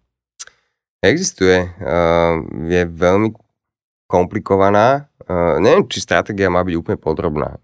Existuje. 1.06 1.70
Uh, 1.78 2.46
je 2.66 2.82
veľmi 2.90 3.30
komplikovaná. 4.10 5.06
Uh, 5.30 5.62
neviem, 5.62 5.86
či 5.86 6.02
stratégia 6.02 6.50
má 6.50 6.66
byť 6.66 6.76
úplne 6.82 6.98
podrobná. 6.98 7.62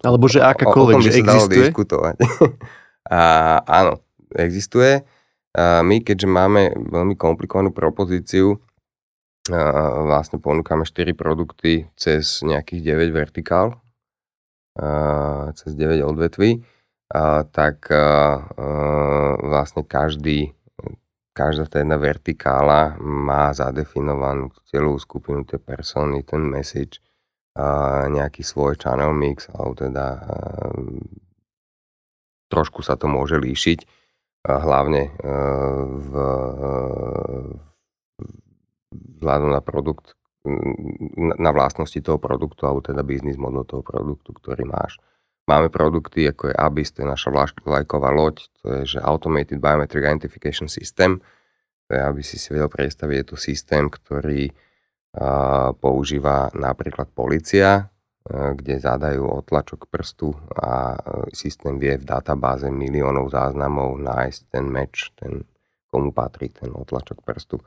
Alebo 0.00 0.32
že 0.32 0.40
akákoľvek, 0.40 0.96
že 1.04 1.12
existuje? 1.20 1.68
diskutovať. 1.68 2.16
A 3.10 3.60
áno, 3.64 4.00
existuje. 4.36 5.04
A 5.54 5.84
my, 5.84 6.02
keďže 6.02 6.26
máme 6.26 6.74
veľmi 6.74 7.14
komplikovanú 7.14 7.70
propozíciu, 7.70 8.58
vlastne 10.08 10.40
ponúkame 10.40 10.88
4 10.88 11.12
produkty 11.12 11.84
cez 12.00 12.40
nejakých 12.40 12.96
9 12.96 13.12
vertikál, 13.12 13.76
cez 15.52 15.76
9 15.76 16.00
odvetví, 16.00 16.64
tak 17.52 17.86
vlastne 19.44 19.84
každý, 19.84 20.56
každá 21.36 21.68
tá 21.68 21.84
jedna 21.84 22.00
vertikála 22.00 22.96
má 22.98 23.52
zadefinovanú 23.52 24.48
celú 24.66 24.96
skupinu, 24.96 25.44
tie 25.44 25.60
persony, 25.60 26.24
ten 26.24 26.40
message, 26.40 27.04
nejaký 28.08 28.42
svoj 28.42 28.80
channel 28.80 29.12
mix, 29.14 29.46
alebo 29.52 29.76
teda 29.76 30.24
trošku 32.48 32.84
sa 32.84 32.94
to 32.98 33.08
môže 33.08 33.38
líšiť, 33.38 34.04
hlavne 34.44 35.02
e, 35.08 35.10
v, 36.04 36.12
vzhľadom 38.92 39.50
na 39.50 39.62
produkt, 39.64 40.12
na 41.40 41.50
vlastnosti 41.56 41.96
toho 42.04 42.20
produktu, 42.20 42.68
alebo 42.68 42.84
teda 42.84 43.00
biznis 43.00 43.40
model 43.40 43.64
toho 43.64 43.80
produktu, 43.80 44.36
ktorý 44.36 44.68
máš. 44.68 45.00
Máme 45.48 45.68
produkty, 45.68 46.24
ako 46.28 46.52
je 46.52 46.54
ABIS, 46.56 46.92
to 46.92 47.04
je 47.04 47.08
naša 47.08 47.28
vlajková 47.64 48.12
loď, 48.12 48.48
to 48.60 48.80
je 48.80 48.96
že 48.96 48.98
Automated 49.00 49.60
Biometric 49.60 50.04
Identification 50.04 50.68
System, 50.68 51.20
to 51.84 51.90
je, 51.92 52.00
aby 52.00 52.20
si 52.24 52.40
si 52.40 52.48
vedel 52.52 52.68
predstaviť, 52.72 53.16
je 53.16 53.26
to 53.28 53.36
systém, 53.36 53.92
ktorý 53.92 54.48
uh, 54.48 55.76
používa 55.76 56.48
napríklad 56.56 57.12
policia, 57.12 57.92
E, 57.93 57.93
kde 58.24 58.80
zadajú 58.80 59.20
otlačok 59.44 59.84
prstu 59.92 60.32
a 60.56 60.96
e, 60.96 60.98
systém 61.36 61.76
vie 61.76 62.00
v 62.00 62.08
databáze 62.08 62.72
miliónov 62.72 63.28
záznamov 63.28 64.00
nájsť 64.00 64.40
ten 64.48 64.64
meč, 64.64 65.12
ten, 65.12 65.44
komu 65.92 66.08
patrí 66.08 66.48
ten 66.48 66.72
otlačok 66.72 67.20
prstu. 67.20 67.60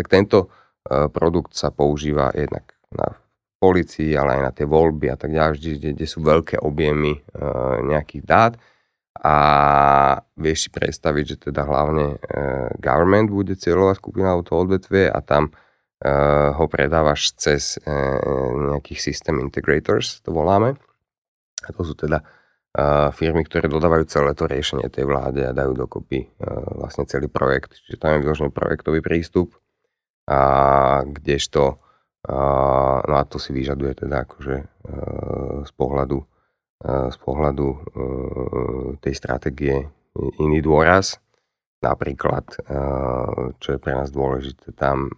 Tak 0.00 0.08
tento 0.08 0.48
e, 0.48 1.12
produkt 1.12 1.52
sa 1.52 1.68
používa 1.68 2.32
jednak 2.32 2.72
na 2.88 3.20
policii, 3.60 4.16
ale 4.16 4.40
aj 4.40 4.42
na 4.48 4.52
tie 4.56 4.64
voľby 4.64 5.12
a 5.12 5.16
tak 5.20 5.28
ďalej, 5.28 5.52
kde, 5.60 5.90
kde 5.92 6.06
sú 6.08 6.22
veľké 6.22 6.62
objemy 6.62 7.18
nejakých 7.90 8.22
dát 8.22 8.54
a 9.18 9.36
vieš 10.38 10.58
si 10.62 10.70
predstaviť, 10.70 11.24
že 11.26 11.36
teda 11.50 11.66
hlavne 11.66 12.22
government 12.78 13.34
bude 13.34 13.58
cieľová 13.58 13.98
skupina 13.98 14.30
alebo 14.30 14.46
odvetvie 14.54 15.10
a 15.10 15.18
tam 15.26 15.50
ho 16.54 16.64
predávaš 16.70 17.34
cez 17.34 17.82
uh, 17.82 17.90
nejakých 18.76 19.00
system 19.02 19.42
integrators, 19.42 20.22
to 20.22 20.30
voláme. 20.30 20.78
A 21.66 21.68
to 21.74 21.82
sú 21.82 21.98
teda 21.98 22.22
uh, 22.22 23.10
firmy, 23.10 23.42
ktoré 23.42 23.66
dodávajú 23.66 24.06
celé 24.06 24.30
to 24.38 24.46
riešenie 24.46 24.86
tej 24.90 25.10
vláde 25.10 25.42
a 25.42 25.56
dajú 25.56 25.74
dokopy 25.74 26.30
vlastne 26.78 27.02
celý 27.10 27.26
projekt. 27.26 27.78
Čiže 27.82 27.98
tam 27.98 28.14
je 28.14 28.22
vyložený 28.22 28.50
projektový 28.54 29.02
prístup, 29.02 29.58
a 30.28 30.40
kdežto 31.08 31.80
no 33.08 33.14
a 33.16 33.24
to 33.24 33.40
si 33.40 33.56
vyžaduje 33.56 34.04
teda 34.04 34.28
akože 34.28 34.56
z 35.64 35.72
pohľadu, 35.72 36.18
z 36.84 37.16
pohľadu 37.24 37.68
tej 39.00 39.14
stratégie 39.16 39.88
iný 40.36 40.60
dôraz. 40.60 41.16
Napríklad, 41.78 42.46
uh, 42.66 43.54
čo 43.62 43.68
je 43.74 43.78
pre 43.78 43.94
nás 43.94 44.10
dôležité, 44.10 44.74
tam 44.74 45.14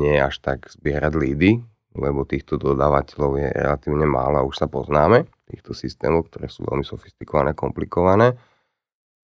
nie 0.00 0.18
až 0.18 0.42
tak 0.42 0.66
zbierať 0.66 1.14
lídy, 1.14 1.62
lebo 1.94 2.26
týchto 2.26 2.58
dodávateľov 2.58 3.38
je 3.38 3.48
relatívne 3.50 4.06
málo 4.10 4.42
a 4.42 4.46
už 4.46 4.58
sa 4.58 4.66
poznáme, 4.66 5.26
týchto 5.46 5.74
systémov, 5.74 6.30
ktoré 6.30 6.50
sú 6.50 6.66
veľmi 6.66 6.82
sofistikované, 6.82 7.54
komplikované. 7.54 8.38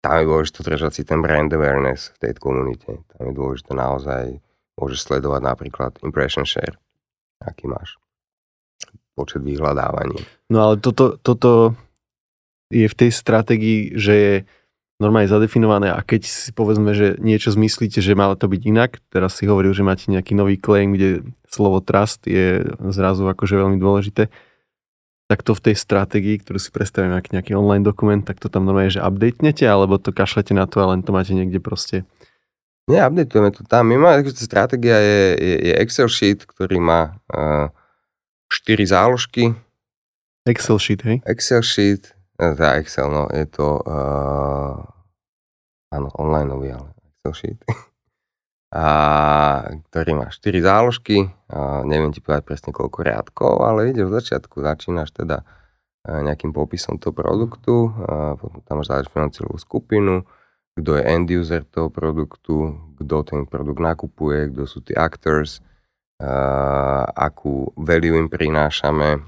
Tam 0.05 0.21
je 0.21 0.29
dôležité 0.29 0.61
držať 0.61 0.93
si 0.93 1.03
ten 1.09 1.25
brand 1.25 1.49
awareness 1.49 2.13
v 2.21 2.29
tej 2.29 2.37
komunite. 2.37 3.01
Tam 3.17 3.23
je 3.29 3.33
dôležité 3.33 3.73
naozaj, 3.73 4.37
môžeš 4.77 5.01
sledovať 5.09 5.41
napríklad 5.41 5.93
impression 6.05 6.45
share, 6.45 6.77
aký 7.41 7.65
máš 7.65 7.97
počet 9.15 9.41
vyhľadávaní. 9.41 10.19
No 10.51 10.69
ale 10.69 10.83
toto, 10.83 11.17
toto 11.23 11.79
je 12.69 12.85
v 12.91 12.99
tej 12.99 13.11
stratégii, 13.15 13.95
že 13.95 14.13
je 14.13 14.35
normálne 15.03 15.27
zadefinované 15.27 15.91
a 15.91 16.01
keď 16.01 16.23
si 16.27 16.51
povedzme, 16.55 16.95
že 16.95 17.19
niečo 17.19 17.51
zmyslíte, 17.51 17.99
že 17.99 18.15
malo 18.15 18.39
to 18.39 18.47
byť 18.47 18.63
inak, 18.63 19.03
teraz 19.11 19.39
si 19.39 19.51
hovoril, 19.51 19.75
že 19.75 19.83
máte 19.83 20.07
nejaký 20.07 20.39
nový 20.39 20.55
claim, 20.55 20.95
kde 20.95 21.27
slovo 21.51 21.83
trust 21.83 22.27
je 22.31 22.63
zrazu 22.95 23.27
akože 23.27 23.59
veľmi 23.59 23.79
dôležité, 23.83 24.31
tak 25.27 25.43
to 25.43 25.57
v 25.57 25.65
tej 25.71 25.77
stratégii, 25.77 26.47
ktorú 26.47 26.63
si 26.63 26.71
predstavím 26.71 27.17
ako 27.17 27.35
nejaký 27.35 27.53
online 27.59 27.83
dokument, 27.83 28.23
tak 28.23 28.39
to 28.39 28.47
tam 28.47 28.69
normálne, 28.69 28.93
že 28.93 29.03
updatenete, 29.03 29.67
alebo 29.67 29.99
to 29.99 30.15
kašlete 30.15 30.55
na 30.55 30.71
to 30.71 30.79
a 30.79 30.95
len 30.95 31.03
to 31.03 31.11
máte 31.11 31.35
niekde 31.35 31.59
proste 31.59 32.07
nie, 32.85 33.01
updateujeme 33.01 33.51
to 33.51 33.65
tam. 33.65 33.89
My 33.89 33.97
máme, 33.97 34.21
takže 34.21 34.45
stratégia 34.45 35.01
je, 35.01 35.21
je, 35.41 35.55
je 35.73 35.75
Excel 35.81 36.09
sheet, 36.09 36.45
ktorý 36.45 36.77
má 36.85 37.17
uh, 37.33 37.73
4 38.53 38.93
záložky. 38.93 39.57
Excel 40.45 40.77
sheet, 40.77 41.01
hej? 41.03 41.17
Excel 41.25 41.65
sheet, 41.65 42.13
teda 42.39 42.79
Excel, 42.83 43.09
no, 43.11 43.31
je 43.31 43.47
to, 43.47 43.79
uh, 43.83 44.79
áno, 45.95 46.09
online 46.19 46.49
nový, 46.51 46.69
ale 46.75 46.91
Excel 47.15 47.35
sheet. 47.35 47.61
a, 48.75 48.87
ktorý 49.91 50.11
má 50.19 50.27
4 50.35 50.59
záložky, 50.59 51.31
a 51.47 51.87
neviem 51.87 52.11
ti 52.11 52.19
povedať 52.19 52.43
presne 52.43 52.71
koľko 52.75 53.07
riadkov, 53.07 53.63
ale 53.63 53.95
ide 53.95 54.03
v 54.03 54.15
začiatku, 54.19 54.59
začínaš 54.59 55.15
teda 55.15 55.47
nejakým 56.05 56.53
popisom 56.53 57.01
toho 57.01 57.17
produktu, 57.17 57.89
a 58.05 58.37
potom 58.37 58.61
tam 58.67 58.83
máš 58.83 58.93
zadefinovanú 58.93 59.31
celú 59.33 59.55
skupinu, 59.57 60.27
kto 60.75 60.91
je 60.99 61.03
end 61.07 61.31
user 61.31 61.63
toho 61.65 61.89
produktu, 61.89 62.77
kto 62.99 63.17
ten 63.23 63.41
produkt 63.47 63.79
nakupuje, 63.79 64.51
kto 64.51 64.63
sú 64.67 64.83
tí 64.83 64.93
actors, 64.93 65.63
a, 66.19 67.09
akú 67.15 67.71
value 67.79 68.19
im 68.19 68.27
prinášame, 68.27 69.23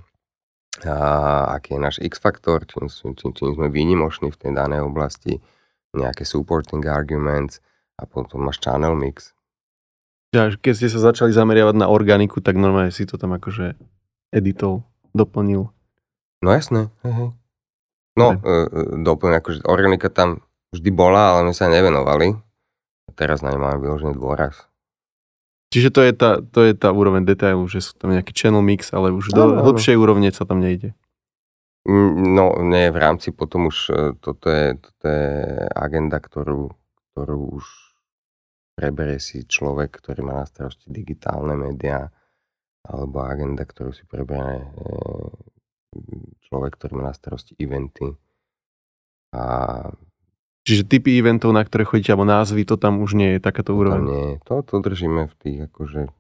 a 0.85 1.57
aký 1.57 1.77
je 1.77 1.81
náš 1.81 1.97
X-faktor, 2.05 2.69
čím, 2.69 2.93
čím, 2.93 3.33
čím 3.33 3.57
sme 3.57 3.73
výnimoční 3.73 4.29
v 4.29 4.41
tej 4.41 4.53
danej 4.53 4.85
oblasti, 4.85 5.41
nejaké 5.97 6.29
supporting 6.29 6.85
arguments 6.85 7.65
a 7.97 8.05
potom 8.05 8.45
máš 8.45 8.61
channel 8.61 8.93
mix. 8.93 9.33
Ja, 10.37 10.53
keď 10.53 10.73
ste 10.77 10.89
sa 10.93 11.01
začali 11.01 11.33
zameriavať 11.33 11.81
na 11.81 11.89
organiku, 11.89 12.45
tak 12.45 12.61
normálne 12.61 12.93
si 12.93 13.09
to 13.09 13.17
tam 13.17 13.33
akože 13.33 13.79
editol, 14.35 14.85
doplnil. 15.17 15.73
No 16.45 16.49
jasné, 16.53 16.93
hej, 17.07 17.15
hej. 17.17 17.31
No, 18.17 18.37
e, 18.37 18.69
e, 18.69 18.81
doplň, 19.01 19.33
akože 19.41 19.61
organika 19.69 20.09
tam 20.13 20.45
vždy 20.73 20.91
bola, 20.93 21.37
ale 21.37 21.49
my 21.49 21.53
sa 21.57 21.73
nevenovali. 21.73 22.37
Teraz 23.17 23.41
na 23.41 23.53
ne 23.53 23.61
máme 23.61 23.81
vyložený 23.81 24.17
dôraz. 24.17 24.69
Čiže 25.71 25.89
to 25.91 26.01
je 26.03 26.13
tá, 26.15 26.31
to 26.41 26.61
je 26.63 26.73
tá 26.79 26.95
úroveň 26.95 27.27
detailu, 27.27 27.67
že 27.67 27.83
sú 27.83 27.99
tam 27.99 28.15
nejaký 28.15 28.31
channel 28.31 28.63
mix, 28.63 28.95
ale 28.95 29.11
už 29.11 29.35
do 29.35 29.45
no, 29.51 29.67
hlbšej 29.67 29.99
úrovne 29.99 30.31
sa 30.31 30.47
tam 30.47 30.63
nejde. 30.63 30.95
Mm, 31.87 32.35
no, 32.35 32.55
nie, 32.63 32.91
v 32.91 32.99
rámci 32.99 33.31
potom 33.35 33.71
už 33.71 33.77
e, 33.91 33.95
toto 34.19 34.51
je, 34.51 34.79
toto 34.79 35.05
je 35.07 35.31
agenda, 35.75 36.19
ktorú, 36.19 36.71
ktorú 37.15 37.39
už 37.59 37.67
preberie 38.79 39.23
si 39.23 39.47
človek, 39.47 39.91
ktorý 40.03 40.27
má 40.27 40.43
na 40.43 40.47
starosti 40.47 40.91
digitálne 40.91 41.55
médiá, 41.55 42.11
alebo 42.87 43.27
agenda, 43.27 43.67
ktorú 43.67 43.91
si 43.91 44.07
preberie 44.07 44.67
e, 44.67 44.69
človek, 46.47 46.79
ktorý 46.79 46.93
má 46.99 47.11
na 47.11 47.15
starosti 47.15 47.59
eventy. 47.59 48.11
A 49.35 49.43
Čiže 50.67 50.83
typy 50.83 51.15
eventov, 51.23 51.55
na 51.55 51.63
ktoré 51.63 51.87
chodíte, 51.87 52.11
alebo 52.11 52.27
názvy, 52.27 52.67
to 52.67 52.75
tam 52.75 52.99
už 52.99 53.15
nie 53.15 53.39
je 53.39 53.41
takáto 53.41 53.71
úroveň. 53.71 54.03
Nie, 54.03 54.31
to, 54.43 54.67
to 54.67 54.83
držíme 54.83 55.31
v 55.31 55.35
tých 55.39 55.59
akože 55.71 56.11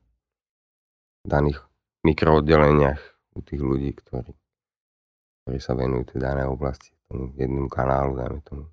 daných 1.27 1.67
mikrooddeleniach 2.07 3.03
u 3.35 3.43
tých 3.43 3.59
ľudí, 3.59 3.91
ktorí, 3.99 4.31
ktorí 5.43 5.59
sa 5.59 5.75
venujú 5.75 6.15
tej 6.15 6.23
danej 6.23 6.47
oblasti, 6.47 6.95
tomu 7.11 7.35
jednému 7.35 7.67
kanálu, 7.67 8.15
dajme 8.15 8.41
tomu. 8.47 8.65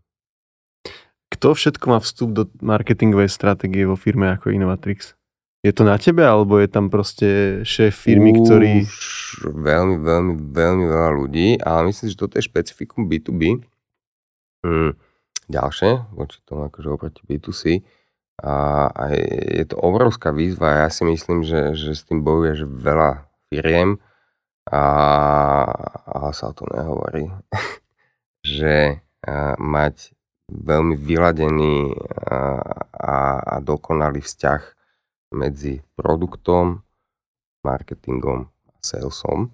Kto 1.34 1.58
všetko 1.58 1.86
má 1.90 1.98
vstup 1.98 2.30
do 2.38 2.44
marketingovej 2.62 3.34
stratégie 3.34 3.90
vo 3.90 3.98
firme 3.98 4.30
ako 4.30 4.54
Innovatrix? 4.54 5.18
Je 5.66 5.74
to 5.74 5.90
na 5.90 5.98
tebe, 5.98 6.22
alebo 6.22 6.62
je 6.62 6.70
tam 6.70 6.94
proste 6.94 7.64
šéf 7.66 7.98
firmy, 7.98 8.38
Už 8.38 8.46
ktorý... 8.46 8.72
veľmi, 9.42 9.96
veľmi, 10.06 10.34
veľmi 10.54 10.86
veľa 10.86 11.10
ľudí, 11.18 11.58
ale 11.66 11.90
myslím, 11.90 12.14
že 12.14 12.20
toto 12.20 12.38
je 12.38 12.46
špecifikum 12.46 13.10
B2B. 13.10 13.66
Hmm 14.62 14.94
ďalšie, 15.50 16.14
voči 16.14 16.40
tomu 16.48 16.68
akože 16.68 16.88
oproti 16.90 17.22
B2C. 17.26 17.84
A, 18.44 18.90
a 18.90 19.04
je 19.14 19.66
to 19.70 19.78
obrovská 19.78 20.34
výzva. 20.34 20.86
Ja 20.86 20.90
si 20.90 21.06
myslím, 21.06 21.46
že, 21.46 21.78
že 21.78 21.94
s 21.94 22.04
tým 22.04 22.26
bojuje 22.26 22.66
že 22.66 22.68
veľa 22.68 23.30
firiem 23.54 24.02
a, 24.68 24.84
a 26.10 26.34
sa 26.34 26.50
o 26.50 26.58
tom 26.58 26.70
nehovorí. 26.74 27.30
že 28.42 29.00
a, 29.24 29.54
mať 29.62 30.18
veľmi 30.50 30.98
vyladený 30.98 31.94
a, 32.30 32.60
a, 32.92 33.16
a 33.42 33.56
dokonalý 33.62 34.20
vzťah 34.20 34.62
medzi 35.34 35.82
produktom, 35.98 36.86
marketingom 37.64 38.50
a 38.50 38.74
salesom. 38.82 39.50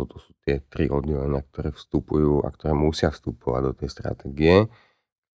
Toto 0.00 0.16
sú 0.16 0.32
tie 0.44 0.64
tri 0.72 0.88
oddelenia, 0.88 1.44
ktoré 1.44 1.76
vstupujú 1.76 2.44
a 2.44 2.48
ktoré 2.48 2.72
musia 2.72 3.12
vstupovať 3.12 3.60
do 3.60 3.72
tej 3.76 3.88
stratégie 3.92 4.56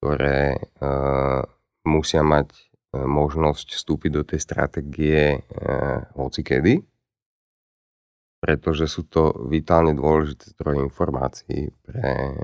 ktoré 0.04 0.60
uh, 0.84 1.48
musia 1.88 2.28
mať 2.28 2.52
uh, 2.52 3.08
možnosť 3.08 3.72
vstúpiť 3.72 4.12
do 4.12 4.24
tej 4.28 4.39
stratégie 4.44 5.39
uh, 5.39 6.04
hoci 6.20 6.44
kedy, 6.44 6.84
pretože 8.44 8.92
sú 8.92 9.08
to 9.08 9.32
vitálne 9.48 9.96
dôležité 9.96 10.52
zdroje 10.60 10.84
informácií 10.84 11.72
pre 11.88 12.36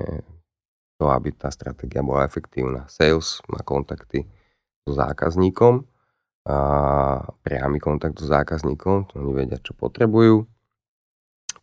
to, 0.95 1.11
aby 1.11 1.35
tá 1.35 1.51
stratégia 1.51 1.99
bola 1.99 2.23
efektívna. 2.23 2.87
Sales 2.87 3.43
má 3.51 3.59
kontakty 3.59 4.23
so 4.87 4.95
zákazníkom, 4.95 5.83
a 6.47 6.57
priamy 7.43 7.83
kontakt 7.83 8.23
so 8.23 8.27
zákazníkom, 8.27 9.11
to 9.11 9.19
oni 9.19 9.31
vedia, 9.35 9.59
čo 9.59 9.75
potrebujú. 9.75 10.47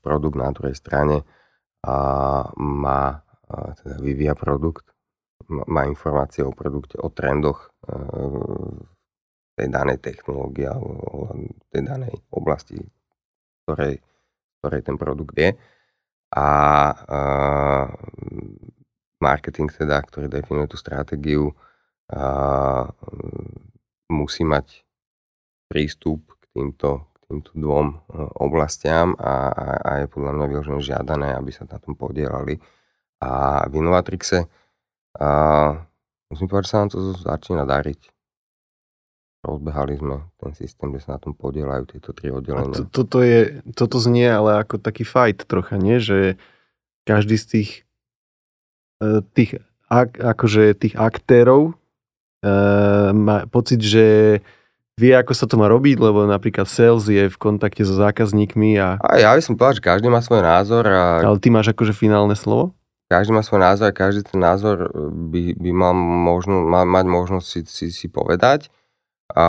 Produkt 0.05 0.37
na 0.37 0.53
druhej 0.53 0.77
strane 0.77 1.25
a 1.81 1.97
má, 2.61 3.25
a 3.49 3.73
teda 3.81 3.97
vyvíja 4.05 4.37
produkt 4.37 4.96
má 5.49 5.87
informácie 5.87 6.43
o 6.43 6.51
produkte, 6.51 6.99
o 6.99 7.13
trendoch 7.13 7.71
eh, 7.87 8.97
tej 9.57 9.69
danej 9.73 9.99
technológie 10.05 10.69
alebo 10.69 11.33
tej 11.73 11.83
danej 11.89 12.13
oblasti, 12.29 12.77
ktorej, 13.65 14.05
ktorej 14.61 14.81
ten 14.85 14.97
produkt 15.01 15.33
je. 15.33 15.57
A 16.37 16.49
uh, 16.93 17.87
marketing 19.25 19.73
teda, 19.73 20.05
ktorý 20.05 20.29
definuje 20.29 20.69
tú 20.69 20.77
stratégiu, 20.77 21.49
uh, 21.49 22.85
musí 24.13 24.45
mať 24.45 24.85
prístup 25.73 26.37
k 26.37 26.45
týmto, 26.53 27.09
k 27.17 27.17
týmto 27.33 27.51
dvom 27.57 27.97
oblastiam 28.39 29.17
a, 29.17 29.51
a 29.81 29.91
je 30.05 30.07
podľa 30.13 30.33
mňa 30.37 30.47
vyložené 30.47 30.79
žiadané, 30.85 31.29
aby 31.33 31.51
sa 31.51 31.65
na 31.65 31.81
tom 31.81 31.97
podielali. 31.97 32.61
A 33.25 33.65
v 33.67 33.81
Innovatrixe 33.81 34.47
a 35.17 35.31
musím 36.29 36.47
povedať, 36.49 36.65
že 36.69 36.73
sa 36.73 36.79
nám 36.85 36.91
to 36.93 36.99
začína 37.17 37.65
dariť. 37.65 38.01
Rozbehali 39.47 39.95
sme 39.97 40.27
ten 40.43 40.53
systém, 40.59 40.91
kde 40.91 41.01
sa 41.01 41.17
na 41.17 41.21
tom 41.23 41.33
podielajú 41.33 41.87
tieto 41.87 42.11
tri 42.11 42.35
oddelenia. 42.35 42.83
to, 42.83 42.91
toto, 42.91 43.23
je, 43.23 43.63
toto 43.79 44.03
znie 44.03 44.27
ale 44.27 44.59
ako 44.59 44.83
taký 44.83 45.07
fight 45.07 45.47
trocha, 45.47 45.79
nie? 45.79 46.03
Že 46.03 46.35
každý 47.07 47.39
z 47.39 47.45
tých, 47.47 47.71
e, 48.99 49.23
tých 49.23 49.63
ak, 49.87 50.19
akože 50.19 50.75
tých 50.75 50.99
aktérov 50.99 51.79
e, 52.43 52.53
má 53.15 53.47
pocit, 53.47 53.79
že 53.79 54.39
vie, 54.99 55.13
ako 55.15 55.31
sa 55.31 55.47
to 55.47 55.55
má 55.55 55.71
robiť, 55.71 56.01
lebo 56.01 56.27
napríklad 56.27 56.67
sales 56.67 57.07
je 57.07 57.31
v 57.31 57.37
kontakte 57.39 57.87
so 57.87 57.95
zákazníkmi 57.95 58.81
a... 58.83 58.99
A 58.99 59.23
ja 59.23 59.31
by 59.37 59.43
som 59.45 59.55
povedal, 59.55 59.79
že 59.79 59.87
každý 59.87 60.09
má 60.11 60.19
svoj 60.25 60.43
názor 60.43 60.83
a... 60.91 61.23
Ale 61.23 61.39
ty 61.39 61.55
máš 61.55 61.71
akože 61.71 61.95
finálne 61.95 62.35
slovo? 62.35 62.75
Každý 63.07 63.31
má 63.35 63.43
svoj 63.47 63.63
názor 63.63 63.91
a 63.91 63.95
každý 63.95 64.27
ten 64.27 64.43
názor 64.43 64.87
e, 64.87 64.89
by, 65.31 65.43
by 65.55 65.71
mal 65.71 65.95
možno, 65.95 66.67
mal 66.67 66.83
mať 66.83 67.07
možnosť 67.07 67.47
si, 67.47 67.61
si, 67.67 67.87
si 67.95 68.07
povedať. 68.11 68.67
A 69.35 69.47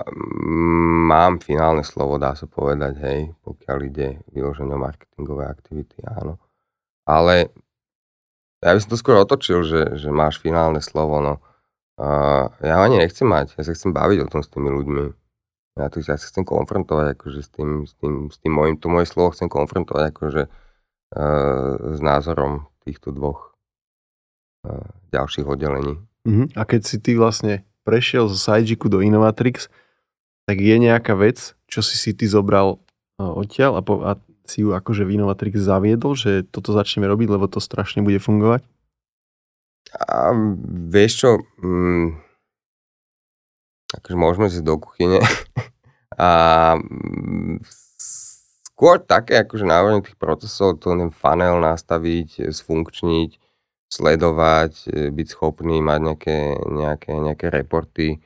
mm, 0.00 0.96
mám 1.08 1.44
finálne 1.44 1.84
slovo, 1.84 2.16
dá 2.16 2.32
sa 2.32 2.48
povedať, 2.48 2.96
hej, 3.04 3.20
pokiaľ 3.44 3.78
ide 3.84 4.24
vyloženie 4.32 4.76
marketingové 4.76 5.44
aktivity, 5.44 6.00
áno. 6.08 6.40
Ale 7.04 7.52
ja 8.64 8.72
by 8.72 8.78
som 8.80 8.92
to 8.92 9.00
skôr 9.00 9.16
otočil, 9.20 9.64
že, 9.64 9.96
že 10.00 10.08
máš 10.12 10.40
finálne 10.40 10.80
slovo, 10.80 11.20
no. 11.20 11.40
A 12.00 12.48
ja 12.64 12.80
ho 12.80 12.82
ani 12.84 12.96
nechcem 12.96 13.28
mať, 13.28 13.60
ja 13.60 13.62
sa 13.64 13.76
chcem 13.76 13.92
baviť 13.92 14.24
o 14.24 14.30
tom 14.32 14.40
s 14.40 14.48
tými 14.48 14.72
ľuďmi. 14.72 15.04
Ja, 15.80 15.92
to, 15.92 16.00
ja 16.00 16.16
sa 16.16 16.26
chcem 16.28 16.48
konfrontovať 16.48 17.16
akože 17.16 17.40
s 17.44 17.50
tým, 17.52 17.84
s 17.84 17.92
tým, 18.00 18.32
s 18.32 18.40
tým 18.40 18.52
môjim, 18.56 18.76
to 18.80 18.88
moje 18.88 19.08
slovo 19.08 19.36
chcem 19.36 19.52
konfrontovať 19.52 20.12
akože 20.12 20.42
uh, 20.48 21.72
s 21.92 21.98
názorom 22.00 22.69
týchto 22.84 23.12
dvoch 23.12 23.50
ďalších 25.10 25.46
oddelení. 25.48 25.96
Uh-huh. 26.28 26.46
A 26.52 26.62
keď 26.68 26.80
si 26.84 26.96
ty 27.00 27.16
vlastne 27.16 27.64
prešiel 27.82 28.28
zo 28.28 28.36
Sajjiku 28.36 28.92
do 28.92 29.00
Innovatrix, 29.00 29.72
tak 30.44 30.60
je 30.60 30.76
nejaká 30.76 31.16
vec, 31.16 31.56
čo 31.70 31.80
si 31.80 31.96
si 31.96 32.12
ty 32.12 32.28
zobral 32.28 32.76
uh, 33.16 33.32
odtiaľ 33.32 33.80
a, 33.80 33.82
po, 33.82 34.04
a 34.04 34.20
si 34.44 34.66
ju 34.66 34.74
akože 34.74 35.06
v 35.06 35.16
Innovatrix 35.16 35.62
zaviedol, 35.62 36.18
že 36.18 36.44
toto 36.44 36.74
začneme 36.74 37.06
robiť, 37.08 37.28
lebo 37.30 37.46
to 37.48 37.62
strašne 37.62 38.04
bude 38.04 38.18
fungovať? 38.20 38.66
A 39.96 40.36
vieš 40.92 41.12
čo, 41.24 41.30
mm, 41.62 42.20
akože 43.96 44.16
môžeme 44.18 44.46
si 44.52 44.60
do 44.60 44.76
kuchyne 44.76 45.24
a 46.20 46.28
mm, 46.76 47.64
skôr 48.80 48.96
také 48.96 49.44
akože 49.44 49.68
návrhne 49.68 50.00
tých 50.00 50.16
procesov, 50.16 50.80
to 50.80 50.96
ten 50.96 51.12
funnel 51.12 51.60
nastaviť, 51.60 52.48
zfunkčniť, 52.48 53.36
sledovať, 53.92 54.72
e, 54.88 55.12
byť 55.12 55.26
schopný 55.28 55.84
mať 55.84 56.00
nejaké, 56.00 56.38
nejaké, 56.64 57.12
nejaké 57.12 57.46
reporty, 57.52 58.24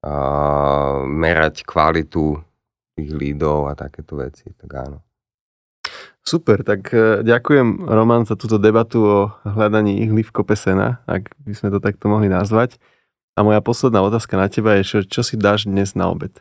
a 0.00 1.04
merať 1.04 1.68
kvalitu 1.68 2.40
tých 2.96 3.12
lídov 3.12 3.68
a 3.68 3.76
takéto 3.76 4.16
veci, 4.16 4.48
tak 4.56 4.72
áno. 4.72 5.04
Super, 6.24 6.64
tak 6.64 6.88
e, 6.96 7.20
ďakujem 7.20 7.84
Roman 7.84 8.24
za 8.24 8.40
túto 8.40 8.56
debatu 8.56 9.04
o 9.04 9.18
hľadaní 9.44 10.00
ihly 10.00 10.24
v 10.24 10.32
kope 10.32 10.56
sena, 10.56 11.04
ak 11.04 11.28
by 11.44 11.52
sme 11.52 11.68
to 11.76 11.84
takto 11.84 12.08
mohli 12.08 12.32
nazvať. 12.32 12.80
A 13.36 13.44
moja 13.44 13.60
posledná 13.60 14.00
otázka 14.00 14.40
na 14.40 14.48
teba 14.48 14.80
je, 14.80 14.88
čo, 14.88 14.98
čo 15.04 15.20
si 15.20 15.36
dáš 15.36 15.68
dnes 15.68 15.92
na 15.92 16.08
obed? 16.08 16.40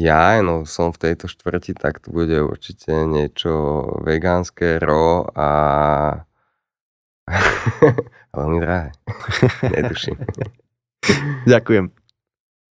Ja, 0.00 0.40
no 0.40 0.64
som 0.64 0.96
v 0.96 1.12
tejto 1.12 1.28
štvrti, 1.28 1.76
tak 1.76 2.00
to 2.00 2.08
bude 2.08 2.40
určite 2.40 3.04
niečo 3.04 3.84
vegánske, 4.00 4.80
ro 4.80 5.28
a 5.36 5.48
veľmi 8.36 8.58
drahé. 8.64 8.96
Netuším. 9.76 10.16
Ďakujem. 11.44 11.92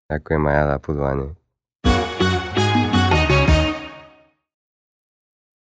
Ďakujem 0.07 0.43
aj 0.47 0.55
ja 0.55 0.63
za 0.71 0.77
pozvanie. 0.79 1.27